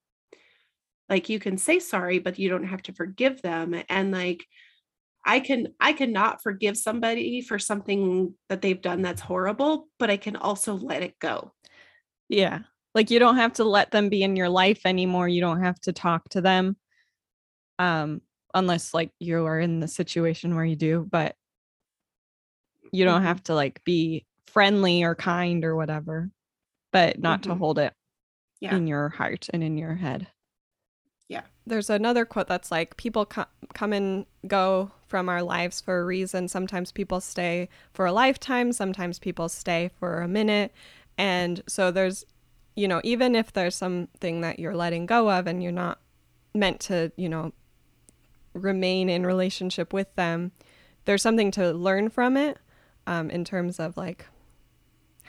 like 1.10 1.28
you 1.28 1.38
can 1.38 1.58
say 1.58 1.78
sorry 1.78 2.18
but 2.18 2.38
you 2.38 2.48
don't 2.48 2.64
have 2.64 2.82
to 2.82 2.92
forgive 2.92 3.42
them 3.42 3.74
and 3.88 4.12
like 4.12 4.44
i 5.26 5.40
can 5.40 5.68
i 5.80 5.92
cannot 5.92 6.42
forgive 6.42 6.76
somebody 6.76 7.42
for 7.42 7.58
something 7.58 8.32
that 8.48 8.62
they've 8.62 8.80
done 8.80 9.02
that's 9.02 9.20
horrible 9.20 9.88
but 9.98 10.10
i 10.10 10.16
can 10.16 10.36
also 10.36 10.74
let 10.74 11.02
it 11.02 11.18
go 11.18 11.52
yeah 12.28 12.60
like 12.94 13.10
you 13.10 13.18
don't 13.18 13.36
have 13.36 13.52
to 13.52 13.64
let 13.64 13.90
them 13.90 14.08
be 14.08 14.22
in 14.22 14.36
your 14.36 14.48
life 14.48 14.80
anymore 14.84 15.28
you 15.28 15.40
don't 15.40 15.62
have 15.62 15.78
to 15.80 15.92
talk 15.92 16.26
to 16.30 16.40
them 16.40 16.76
um 17.78 18.20
unless 18.54 18.94
like 18.94 19.10
you 19.18 19.44
are 19.44 19.60
in 19.60 19.80
the 19.80 19.88
situation 19.88 20.54
where 20.54 20.64
you 20.64 20.76
do 20.76 21.06
but 21.10 21.34
you 22.92 23.04
don't 23.04 23.18
mm-hmm. 23.18 23.26
have 23.26 23.42
to 23.42 23.54
like 23.54 23.82
be 23.84 24.24
friendly 24.46 25.04
or 25.04 25.14
kind 25.14 25.64
or 25.64 25.76
whatever 25.76 26.30
but 26.92 27.18
not 27.20 27.42
mm-hmm. 27.42 27.52
to 27.52 27.58
hold 27.58 27.78
it 27.78 27.92
yeah. 28.60 28.76
in 28.76 28.86
your 28.86 29.08
heart 29.08 29.48
and 29.52 29.62
in 29.64 29.76
your 29.76 29.94
head. 29.94 30.26
There's 31.70 31.88
another 31.88 32.24
quote 32.24 32.48
that's 32.48 32.72
like 32.72 32.96
people 32.96 33.24
co- 33.24 33.44
come 33.74 33.92
and 33.92 34.26
go 34.48 34.90
from 35.06 35.28
our 35.28 35.40
lives 35.40 35.80
for 35.80 36.00
a 36.00 36.04
reason. 36.04 36.48
Sometimes 36.48 36.90
people 36.90 37.20
stay 37.20 37.68
for 37.92 38.06
a 38.06 38.12
lifetime, 38.12 38.72
sometimes 38.72 39.20
people 39.20 39.48
stay 39.48 39.88
for 40.00 40.20
a 40.20 40.26
minute. 40.26 40.74
And 41.16 41.62
so 41.68 41.92
there's, 41.92 42.24
you 42.74 42.88
know, 42.88 43.00
even 43.04 43.36
if 43.36 43.52
there's 43.52 43.76
something 43.76 44.40
that 44.40 44.58
you're 44.58 44.74
letting 44.74 45.06
go 45.06 45.30
of 45.30 45.46
and 45.46 45.62
you're 45.62 45.70
not 45.70 46.00
meant 46.56 46.80
to, 46.80 47.12
you 47.16 47.28
know, 47.28 47.52
remain 48.52 49.08
in 49.08 49.24
relationship 49.24 49.92
with 49.92 50.12
them, 50.16 50.50
there's 51.04 51.22
something 51.22 51.52
to 51.52 51.72
learn 51.72 52.08
from 52.08 52.36
it 52.36 52.58
um, 53.06 53.30
in 53.30 53.44
terms 53.44 53.78
of 53.78 53.96
like 53.96 54.26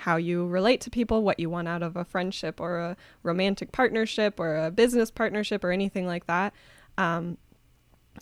how 0.02 0.16
you 0.16 0.48
relate 0.48 0.82
to 0.82 0.90
people, 0.90 1.22
what 1.22 1.40
you 1.40 1.48
want 1.48 1.68
out 1.68 1.84
of 1.84 1.96
a 1.96 2.04
friendship 2.04 2.60
or 2.60 2.80
a 2.80 2.98
romantic 3.22 3.72
partnership 3.72 4.40
or 4.40 4.58
a 4.58 4.72
business 4.72 5.12
partnership 5.12 5.64
or 5.64 5.72
anything 5.72 6.08
like 6.08 6.26
that, 6.26 6.54
um, 6.98 7.38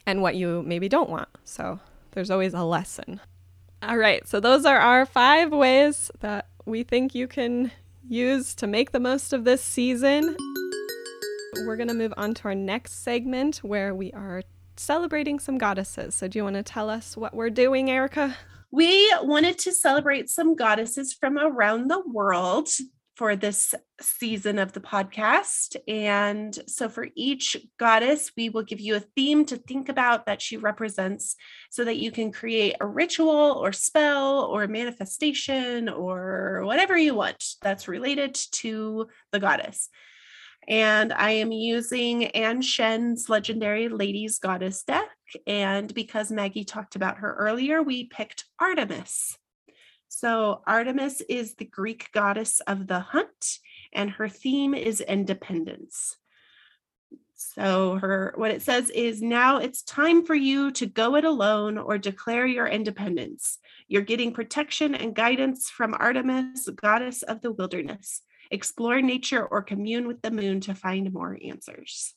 and 0.06 0.22
what 0.22 0.36
you 0.36 0.62
maybe 0.66 0.90
don't 0.90 1.10
want. 1.10 1.30
So 1.46 1.80
there's 2.12 2.30
always 2.30 2.54
a 2.54 2.64
lesson. 2.64 3.22
All 3.82 3.98
right, 3.98 4.28
so 4.28 4.42
those 4.42 4.66
are 4.66 4.78
our 4.78 5.06
five 5.06 5.54
ways 5.54 6.12
that 6.20 6.48
we 6.66 6.84
think 6.84 7.16
you 7.16 7.28
can 7.28 7.72
use 8.06 8.54
to 8.56 8.68
make 8.68 8.92
the 8.92 9.00
most 9.00 9.32
of 9.32 9.46
this 9.46 9.62
season. 9.62 10.36
We're 11.66 11.78
going 11.78 11.88
to 11.88 11.94
move 11.94 12.14
on 12.18 12.34
to 12.36 12.50
our 12.50 12.56
next 12.56 13.04
segment 13.04 13.58
where 13.58 13.96
we 13.96 14.12
are 14.12 14.44
celebrating 14.76 15.40
some 15.40 15.58
goddesses. 15.58 16.14
So, 16.14 16.28
do 16.28 16.40
you 16.40 16.44
want 16.44 16.58
to 16.58 16.64
tell 16.64 16.90
us 16.90 17.16
what 17.16 17.34
we're 17.34 17.50
doing, 17.50 17.90
Erica? 17.90 18.36
We 18.72 19.14
wanted 19.22 19.58
to 19.60 19.72
celebrate 19.72 20.30
some 20.30 20.56
goddesses 20.56 21.14
from 21.14 21.38
around 21.38 21.90
the 21.90 22.02
world 22.06 22.70
for 23.16 23.36
this 23.36 23.76
season 24.00 24.60
of 24.60 24.72
the 24.72 24.80
podcast. 24.80 25.76
And 25.90 26.58
so, 26.68 26.88
for 26.88 27.08
each 27.16 27.58
goddess, 27.78 28.32
we 28.38 28.48
will 28.48 28.64
give 28.64 28.80
you 28.80 28.96
a 28.96 29.02
theme 29.02 29.44
to 29.48 29.58
think 29.58 29.90
about 29.90 30.26
that 30.28 30.42
she 30.42 30.56
represents 30.56 31.36
so 31.70 31.84
that 31.84 31.98
you 31.98 32.12
can 32.12 32.32
create 32.32 32.76
a 32.80 32.88
ritual 32.88 33.60
or 33.62 33.74
spell 33.74 34.46
or 34.46 34.68
manifestation 34.68 35.90
or 35.90 36.62
whatever 36.64 36.98
you 36.98 37.14
want 37.14 37.44
that's 37.62 37.90
related 37.90 38.36
to 38.52 39.08
the 39.34 39.40
goddess. 39.40 39.90
And 40.68 41.14
I 41.14 41.32
am 41.32 41.52
using 41.52 42.26
Ann 42.28 42.62
Shen's 42.62 43.30
legendary 43.30 43.90
Ladies 43.90 44.38
Goddess 44.40 44.84
deck. 44.84 45.10
And 45.48 45.94
because 45.94 46.32
Maggie 46.32 46.64
talked 46.64 46.96
about 46.96 47.18
her 47.20 47.34
earlier, 47.36 47.82
we 47.82 48.06
picked 48.06 48.46
Artemis. 48.60 49.38
So, 50.08 50.62
Artemis 50.66 51.22
is 51.22 51.56
the 51.56 51.66
Greek 51.66 52.12
goddess 52.12 52.62
of 52.62 52.88
the 52.88 53.00
hunt, 53.00 53.60
and 53.94 54.10
her 54.10 54.28
theme 54.28 54.74
is 54.74 55.02
independence. 55.02 56.18
So, 57.36 57.96
her 57.96 58.34
what 58.36 58.52
it 58.52 58.64
says 58.64 58.90
is 58.90 59.22
now 59.22 59.58
it's 59.58 59.84
time 59.84 60.26
for 60.26 60.34
you 60.34 60.72
to 60.72 60.88
go 60.88 61.16
it 61.16 61.26
alone 61.26 61.78
or 61.78 62.00
declare 62.00 62.48
your 62.48 62.68
independence. 62.68 63.60
You're 63.88 64.02
getting 64.02 64.34
protection 64.34 64.96
and 64.96 65.16
guidance 65.16 65.70
from 65.70 65.96
Artemis, 65.98 66.68
goddess 66.82 67.22
of 67.22 67.42
the 67.42 67.52
wilderness 67.52 68.24
explore 68.52 69.02
nature, 69.02 69.46
or 69.46 69.62
commune 69.62 70.08
with 70.08 70.22
the 70.22 70.32
moon 70.32 70.60
to 70.62 70.76
find 70.76 71.12
more 71.14 71.38
answers. 71.44 72.14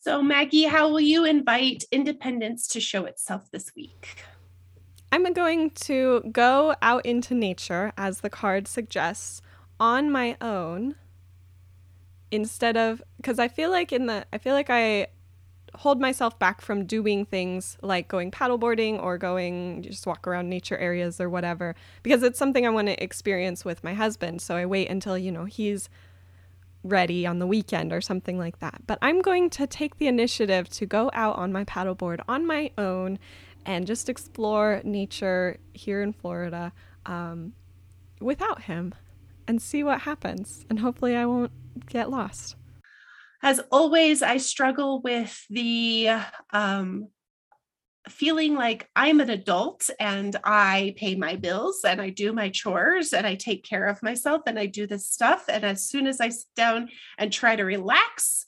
So, 0.00 0.22
Maggie, 0.22 0.64
how 0.64 0.88
will 0.88 1.00
you 1.00 1.24
invite 1.24 1.84
independence 1.92 2.66
to 2.68 2.80
show 2.80 3.04
itself 3.04 3.50
this 3.50 3.72
week? 3.76 4.24
I'm 5.12 5.32
going 5.32 5.70
to 5.70 6.22
go 6.32 6.74
out 6.80 7.04
into 7.04 7.34
nature, 7.34 7.92
as 7.96 8.20
the 8.20 8.30
card 8.30 8.66
suggests, 8.68 9.42
on 9.78 10.10
my 10.10 10.36
own 10.40 10.94
instead 12.30 12.76
of 12.76 13.02
because 13.16 13.38
I 13.38 13.48
feel 13.48 13.70
like 13.70 13.92
in 13.92 14.06
the 14.06 14.24
I 14.32 14.38
feel 14.38 14.54
like 14.54 14.70
I 14.70 15.08
hold 15.74 16.00
myself 16.00 16.38
back 16.38 16.60
from 16.60 16.84
doing 16.84 17.24
things 17.24 17.78
like 17.82 18.08
going 18.08 18.30
paddleboarding 18.30 19.00
or 19.02 19.18
going 19.18 19.82
just 19.82 20.06
walk 20.06 20.26
around 20.26 20.48
nature 20.48 20.76
areas 20.78 21.20
or 21.20 21.28
whatever 21.28 21.74
because 22.02 22.22
it's 22.22 22.38
something 22.38 22.66
I 22.66 22.70
want 22.70 22.88
to 22.88 23.02
experience 23.02 23.64
with 23.64 23.84
my 23.84 23.94
husband. 23.94 24.42
So 24.42 24.56
I 24.56 24.66
wait 24.66 24.88
until, 24.88 25.16
you 25.16 25.30
know, 25.30 25.44
he's 25.44 25.88
ready 26.82 27.26
on 27.26 27.38
the 27.38 27.46
weekend 27.46 27.92
or 27.92 28.00
something 28.00 28.38
like 28.38 28.58
that. 28.60 28.86
But 28.86 28.98
I'm 29.02 29.20
going 29.20 29.50
to 29.50 29.66
take 29.66 29.98
the 29.98 30.06
initiative 30.06 30.68
to 30.70 30.86
go 30.86 31.10
out 31.12 31.36
on 31.36 31.52
my 31.52 31.64
paddleboard 31.64 32.20
on 32.26 32.46
my 32.46 32.70
own 32.78 33.18
and 33.66 33.86
just 33.86 34.08
explore 34.08 34.80
nature 34.84 35.58
here 35.74 36.02
in 36.02 36.12
Florida 36.12 36.72
um, 37.06 37.52
without 38.20 38.62
him 38.62 38.94
and 39.46 39.60
see 39.60 39.84
what 39.84 40.00
happens. 40.00 40.64
And 40.70 40.78
hopefully 40.78 41.14
I 41.14 41.26
won't 41.26 41.52
get 41.86 42.10
lost 42.10 42.56
as 43.42 43.60
always, 43.70 44.22
I 44.22 44.36
struggle 44.36 45.00
with 45.00 45.44
the 45.48 46.10
um, 46.52 47.08
feeling 48.08 48.54
like 48.54 48.88
I'm 48.94 49.20
an 49.20 49.30
adult 49.30 49.88
and 49.98 50.36
I 50.44 50.94
pay 50.96 51.14
my 51.14 51.36
bills 51.36 51.80
and 51.84 52.00
I 52.00 52.10
do 52.10 52.32
my 52.32 52.50
chores 52.50 53.12
and 53.12 53.26
I 53.26 53.34
take 53.34 53.64
care 53.64 53.86
of 53.86 54.02
myself 54.02 54.42
and 54.46 54.58
I 54.58 54.66
do 54.66 54.86
this 54.86 55.06
stuff. 55.06 55.44
And 55.48 55.64
as 55.64 55.88
soon 55.88 56.06
as 56.06 56.20
I 56.20 56.28
sit 56.30 56.48
down 56.56 56.88
and 57.18 57.32
try 57.32 57.56
to 57.56 57.64
relax, 57.64 58.46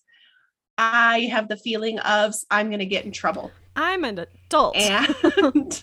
I 0.77 1.21
have 1.33 1.49
the 1.49 1.57
feeling 1.57 1.99
of 2.01 2.35
I'm 2.51 2.69
going 2.69 2.81
to 2.81 2.87
get 2.87 3.05
in 3.05 3.13
trouble. 3.13 3.51
I'm 3.75 4.05
an 4.05 4.19
adult 4.19 4.77
and 4.77 5.83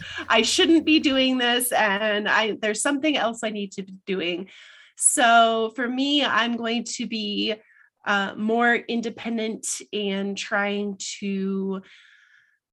I 0.28 0.42
shouldn't 0.42 0.84
be 0.84 1.00
doing 1.00 1.38
this 1.38 1.72
and 1.72 2.28
I 2.28 2.58
there's 2.60 2.82
something 2.82 3.16
else 3.16 3.42
I 3.42 3.50
need 3.50 3.72
to 3.72 3.82
be 3.82 3.94
doing. 4.06 4.48
So 4.96 5.72
for 5.76 5.88
me, 5.88 6.22
I'm 6.22 6.56
going 6.56 6.84
to 6.84 7.06
be 7.06 7.54
uh, 8.04 8.34
more 8.36 8.74
independent 8.74 9.66
and 9.92 10.36
trying 10.36 10.96
to 11.18 11.82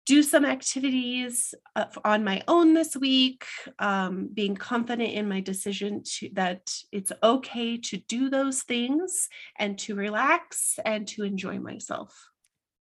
do 0.08 0.24
some 0.24 0.46
activities 0.46 1.54
uh, 1.76 1.86
on 2.06 2.24
my 2.24 2.42
own 2.48 2.74
this 2.74 2.96
week 2.96 3.46
um, 3.80 4.30
being 4.34 4.56
confident 4.56 5.12
in 5.12 5.28
my 5.28 5.42
decision 5.42 6.02
to 6.06 6.30
that 6.32 6.74
it's 6.94 7.12
okay 7.22 7.78
to 7.78 7.98
do 7.98 8.30
those 8.30 8.64
things 8.64 9.28
and 9.60 9.78
to 9.78 9.96
relax 9.96 10.80
and 10.86 11.08
to 11.10 11.24
enjoy 11.24 11.60
myself. 11.60 12.30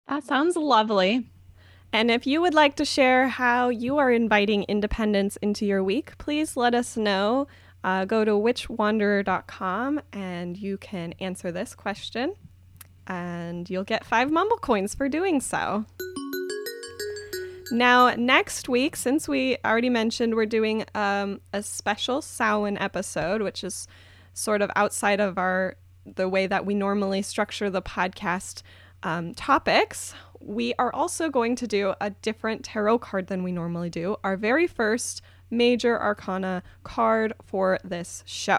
That 0.07 0.23
sounds 0.23 0.55
lovely. 0.57 1.29
And 1.93 2.13
if 2.13 2.29
you 2.29 2.41
would 2.41 2.55
like 2.55 2.77
to 2.77 2.85
share 2.85 3.27
how 3.27 3.71
you 3.71 3.99
are 3.99 4.13
inviting 4.13 4.63
independence 4.65 5.37
into 5.43 5.67
your 5.67 5.83
week 5.83 6.17
please 6.19 6.57
let 6.57 6.75
us 6.75 6.97
know 6.97 7.49
uh, 7.85 8.05
go 8.05 8.25
to 8.25 8.33
witchwanderer.com 8.33 10.01
and 10.13 10.57
you 10.57 10.77
can 10.79 11.15
answer 11.21 11.51
this 11.51 11.75
question, 11.75 12.35
and 13.07 13.69
you'll 13.69 13.85
get 13.85 14.05
five 14.05 14.31
mumble 14.31 14.59
coins 14.59 14.95
for 14.95 15.09
doing 15.09 15.41
so. 15.41 15.85
Now, 17.73 18.15
next 18.17 18.69
week, 18.69 18.97
since 18.97 19.29
we 19.29 19.57
already 19.65 19.91
mentioned 19.91 20.35
we're 20.35 20.47
doing 20.47 20.85
um, 20.95 21.41
a 21.53 21.63
special 21.63 22.21
Samhain 22.21 22.77
episode, 22.79 23.43
which 23.43 23.63
is 23.63 23.87
sort 24.35 24.61
of 24.61 24.71
outside 24.75 25.21
of 25.21 25.39
our 25.39 25.77
the 26.17 26.29
way 26.29 26.47
that 26.47 26.67
we 26.67 26.75
normally 26.75 27.23
structure 27.23 27.71
the 27.71 27.83
podcast 27.83 28.63
um, 29.03 29.35
topics, 29.35 30.15
we 30.41 30.75
are 30.79 30.93
also 30.93 31.29
going 31.29 31.55
to 31.57 31.67
do 31.67 31.95
a 32.01 32.11
different 32.11 32.65
tarot 32.65 32.99
card 32.99 33.29
than 33.29 33.43
we 33.43 33.53
normally 33.53 33.91
do. 33.91 34.17
Our 34.25 34.37
very 34.37 34.67
first 34.67 35.23
major 35.51 36.01
arcana 36.01 36.63
card 36.85 37.33
for 37.45 37.79
this 37.85 38.23
show. 38.27 38.59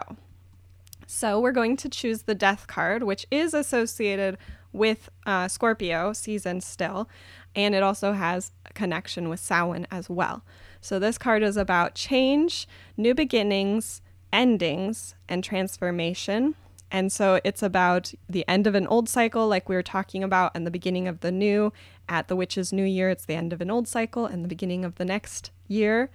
So 1.06 1.40
we're 1.40 1.52
going 1.52 1.76
to 1.78 1.88
choose 1.88 2.22
the 2.22 2.34
Death 2.34 2.66
card, 2.66 3.02
which 3.02 3.26
is 3.30 3.54
associated 3.54 4.38
with 4.72 5.10
uh, 5.26 5.48
Scorpio 5.48 6.12
season 6.12 6.60
still, 6.60 7.08
and 7.54 7.74
it 7.74 7.82
also 7.82 8.12
has 8.12 8.52
a 8.64 8.72
connection 8.72 9.28
with 9.28 9.40
Samhain 9.40 9.86
as 9.90 10.08
well. 10.08 10.42
So 10.80 10.98
this 10.98 11.18
card 11.18 11.42
is 11.42 11.56
about 11.56 11.94
change, 11.94 12.66
new 12.96 13.14
beginnings, 13.14 14.00
endings, 14.32 15.14
and 15.28 15.44
transformation. 15.44 16.54
And 16.90 17.12
so 17.12 17.40
it's 17.44 17.62
about 17.62 18.12
the 18.28 18.46
end 18.48 18.66
of 18.66 18.74
an 18.74 18.86
old 18.86 19.08
cycle, 19.08 19.48
like 19.48 19.68
we 19.68 19.74
were 19.74 19.82
talking 19.82 20.24
about, 20.24 20.52
and 20.54 20.66
the 20.66 20.70
beginning 20.70 21.08
of 21.08 21.20
the 21.20 21.32
new. 21.32 21.72
At 22.08 22.28
the 22.28 22.36
Witch's 22.36 22.72
New 22.72 22.84
Year, 22.84 23.10
it's 23.10 23.24
the 23.24 23.34
end 23.34 23.52
of 23.52 23.60
an 23.60 23.70
old 23.70 23.88
cycle 23.88 24.26
and 24.26 24.44
the 24.44 24.48
beginning 24.48 24.84
of 24.84 24.96
the 24.96 25.04
next 25.04 25.50
year. 25.68 26.10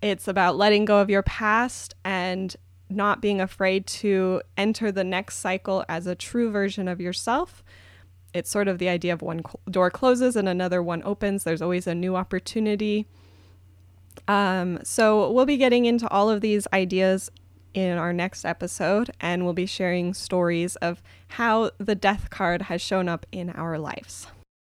It's 0.00 0.28
about 0.28 0.56
letting 0.56 0.84
go 0.84 1.00
of 1.00 1.10
your 1.10 1.22
past 1.22 1.94
and 2.04 2.54
not 2.90 3.20
being 3.20 3.40
afraid 3.40 3.86
to 3.86 4.40
enter 4.56 4.90
the 4.90 5.04
next 5.04 5.38
cycle 5.38 5.84
as 5.88 6.06
a 6.06 6.14
true 6.14 6.50
version 6.50 6.88
of 6.88 7.00
yourself. 7.00 7.62
It's 8.32 8.50
sort 8.50 8.68
of 8.68 8.78
the 8.78 8.88
idea 8.88 9.12
of 9.12 9.22
one 9.22 9.42
door 9.70 9.90
closes 9.90 10.36
and 10.36 10.48
another 10.48 10.82
one 10.82 11.02
opens. 11.04 11.44
There's 11.44 11.62
always 11.62 11.86
a 11.86 11.94
new 11.94 12.16
opportunity. 12.16 13.06
Um, 14.26 14.80
so 14.84 15.30
we'll 15.30 15.46
be 15.46 15.56
getting 15.56 15.84
into 15.84 16.08
all 16.08 16.30
of 16.30 16.40
these 16.40 16.66
ideas 16.72 17.30
in 17.74 17.98
our 17.98 18.12
next 18.12 18.44
episode, 18.44 19.10
and 19.20 19.44
we'll 19.44 19.52
be 19.52 19.66
sharing 19.66 20.14
stories 20.14 20.76
of 20.76 21.02
how 21.28 21.70
the 21.78 21.94
death 21.94 22.30
card 22.30 22.62
has 22.62 22.80
shown 22.80 23.08
up 23.08 23.26
in 23.30 23.50
our 23.50 23.78
lives. 23.78 24.26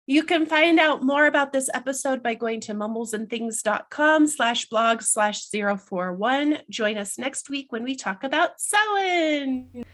You 0.06 0.24
can 0.24 0.46
find 0.46 0.80
out 0.80 1.04
more 1.04 1.26
about 1.26 1.52
this 1.52 1.70
episode 1.72 2.24
by 2.24 2.34
going 2.34 2.60
to 2.62 2.74
mumblesandthings.com 2.74 4.26
slash 4.26 4.68
blog 4.68 5.00
slash 5.00 5.46
041. 5.48 6.58
Join 6.68 6.98
us 6.98 7.18
next 7.18 7.48
week 7.48 7.70
when 7.70 7.84
we 7.84 7.94
talk 7.94 8.24
about 8.24 8.60
Samhain. 8.60 9.84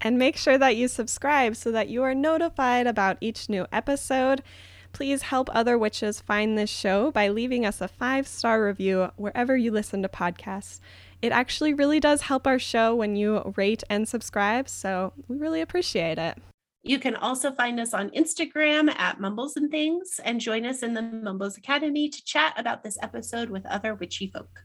And 0.00 0.18
make 0.18 0.36
sure 0.36 0.56
that 0.56 0.76
you 0.76 0.86
subscribe 0.86 1.56
so 1.56 1.72
that 1.72 1.88
you 1.88 2.04
are 2.04 2.14
notified 2.14 2.86
about 2.86 3.18
each 3.20 3.48
new 3.48 3.66
episode. 3.72 4.44
Please 4.92 5.22
help 5.22 5.50
other 5.52 5.76
witches 5.76 6.20
find 6.20 6.56
this 6.56 6.70
show 6.70 7.10
by 7.10 7.26
leaving 7.26 7.66
us 7.66 7.80
a 7.80 7.88
five 7.88 8.28
star 8.28 8.64
review 8.64 9.10
wherever 9.16 9.56
you 9.56 9.72
listen 9.72 10.00
to 10.02 10.08
podcasts. 10.08 10.78
It 11.20 11.32
actually 11.32 11.74
really 11.74 11.98
does 11.98 12.22
help 12.22 12.46
our 12.46 12.60
show 12.60 12.94
when 12.94 13.16
you 13.16 13.52
rate 13.56 13.82
and 13.90 14.08
subscribe, 14.08 14.68
so 14.68 15.12
we 15.26 15.36
really 15.36 15.60
appreciate 15.60 16.18
it. 16.18 16.38
You 16.86 17.00
can 17.00 17.16
also 17.16 17.50
find 17.50 17.80
us 17.80 17.92
on 17.92 18.10
Instagram 18.10 18.94
at 18.96 19.18
Mumbles 19.18 19.56
and 19.56 19.68
Things 19.72 20.20
and 20.24 20.40
join 20.40 20.64
us 20.64 20.84
in 20.84 20.94
the 20.94 21.02
Mumbles 21.02 21.56
Academy 21.56 22.08
to 22.08 22.24
chat 22.24 22.54
about 22.56 22.84
this 22.84 22.96
episode 23.02 23.50
with 23.50 23.66
other 23.66 23.96
witchy 23.96 24.28
folk. 24.28 24.62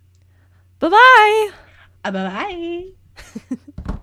Bye 0.78 0.90
bye. 0.90 1.50
Bye 2.04 2.12
bye. 2.12 3.96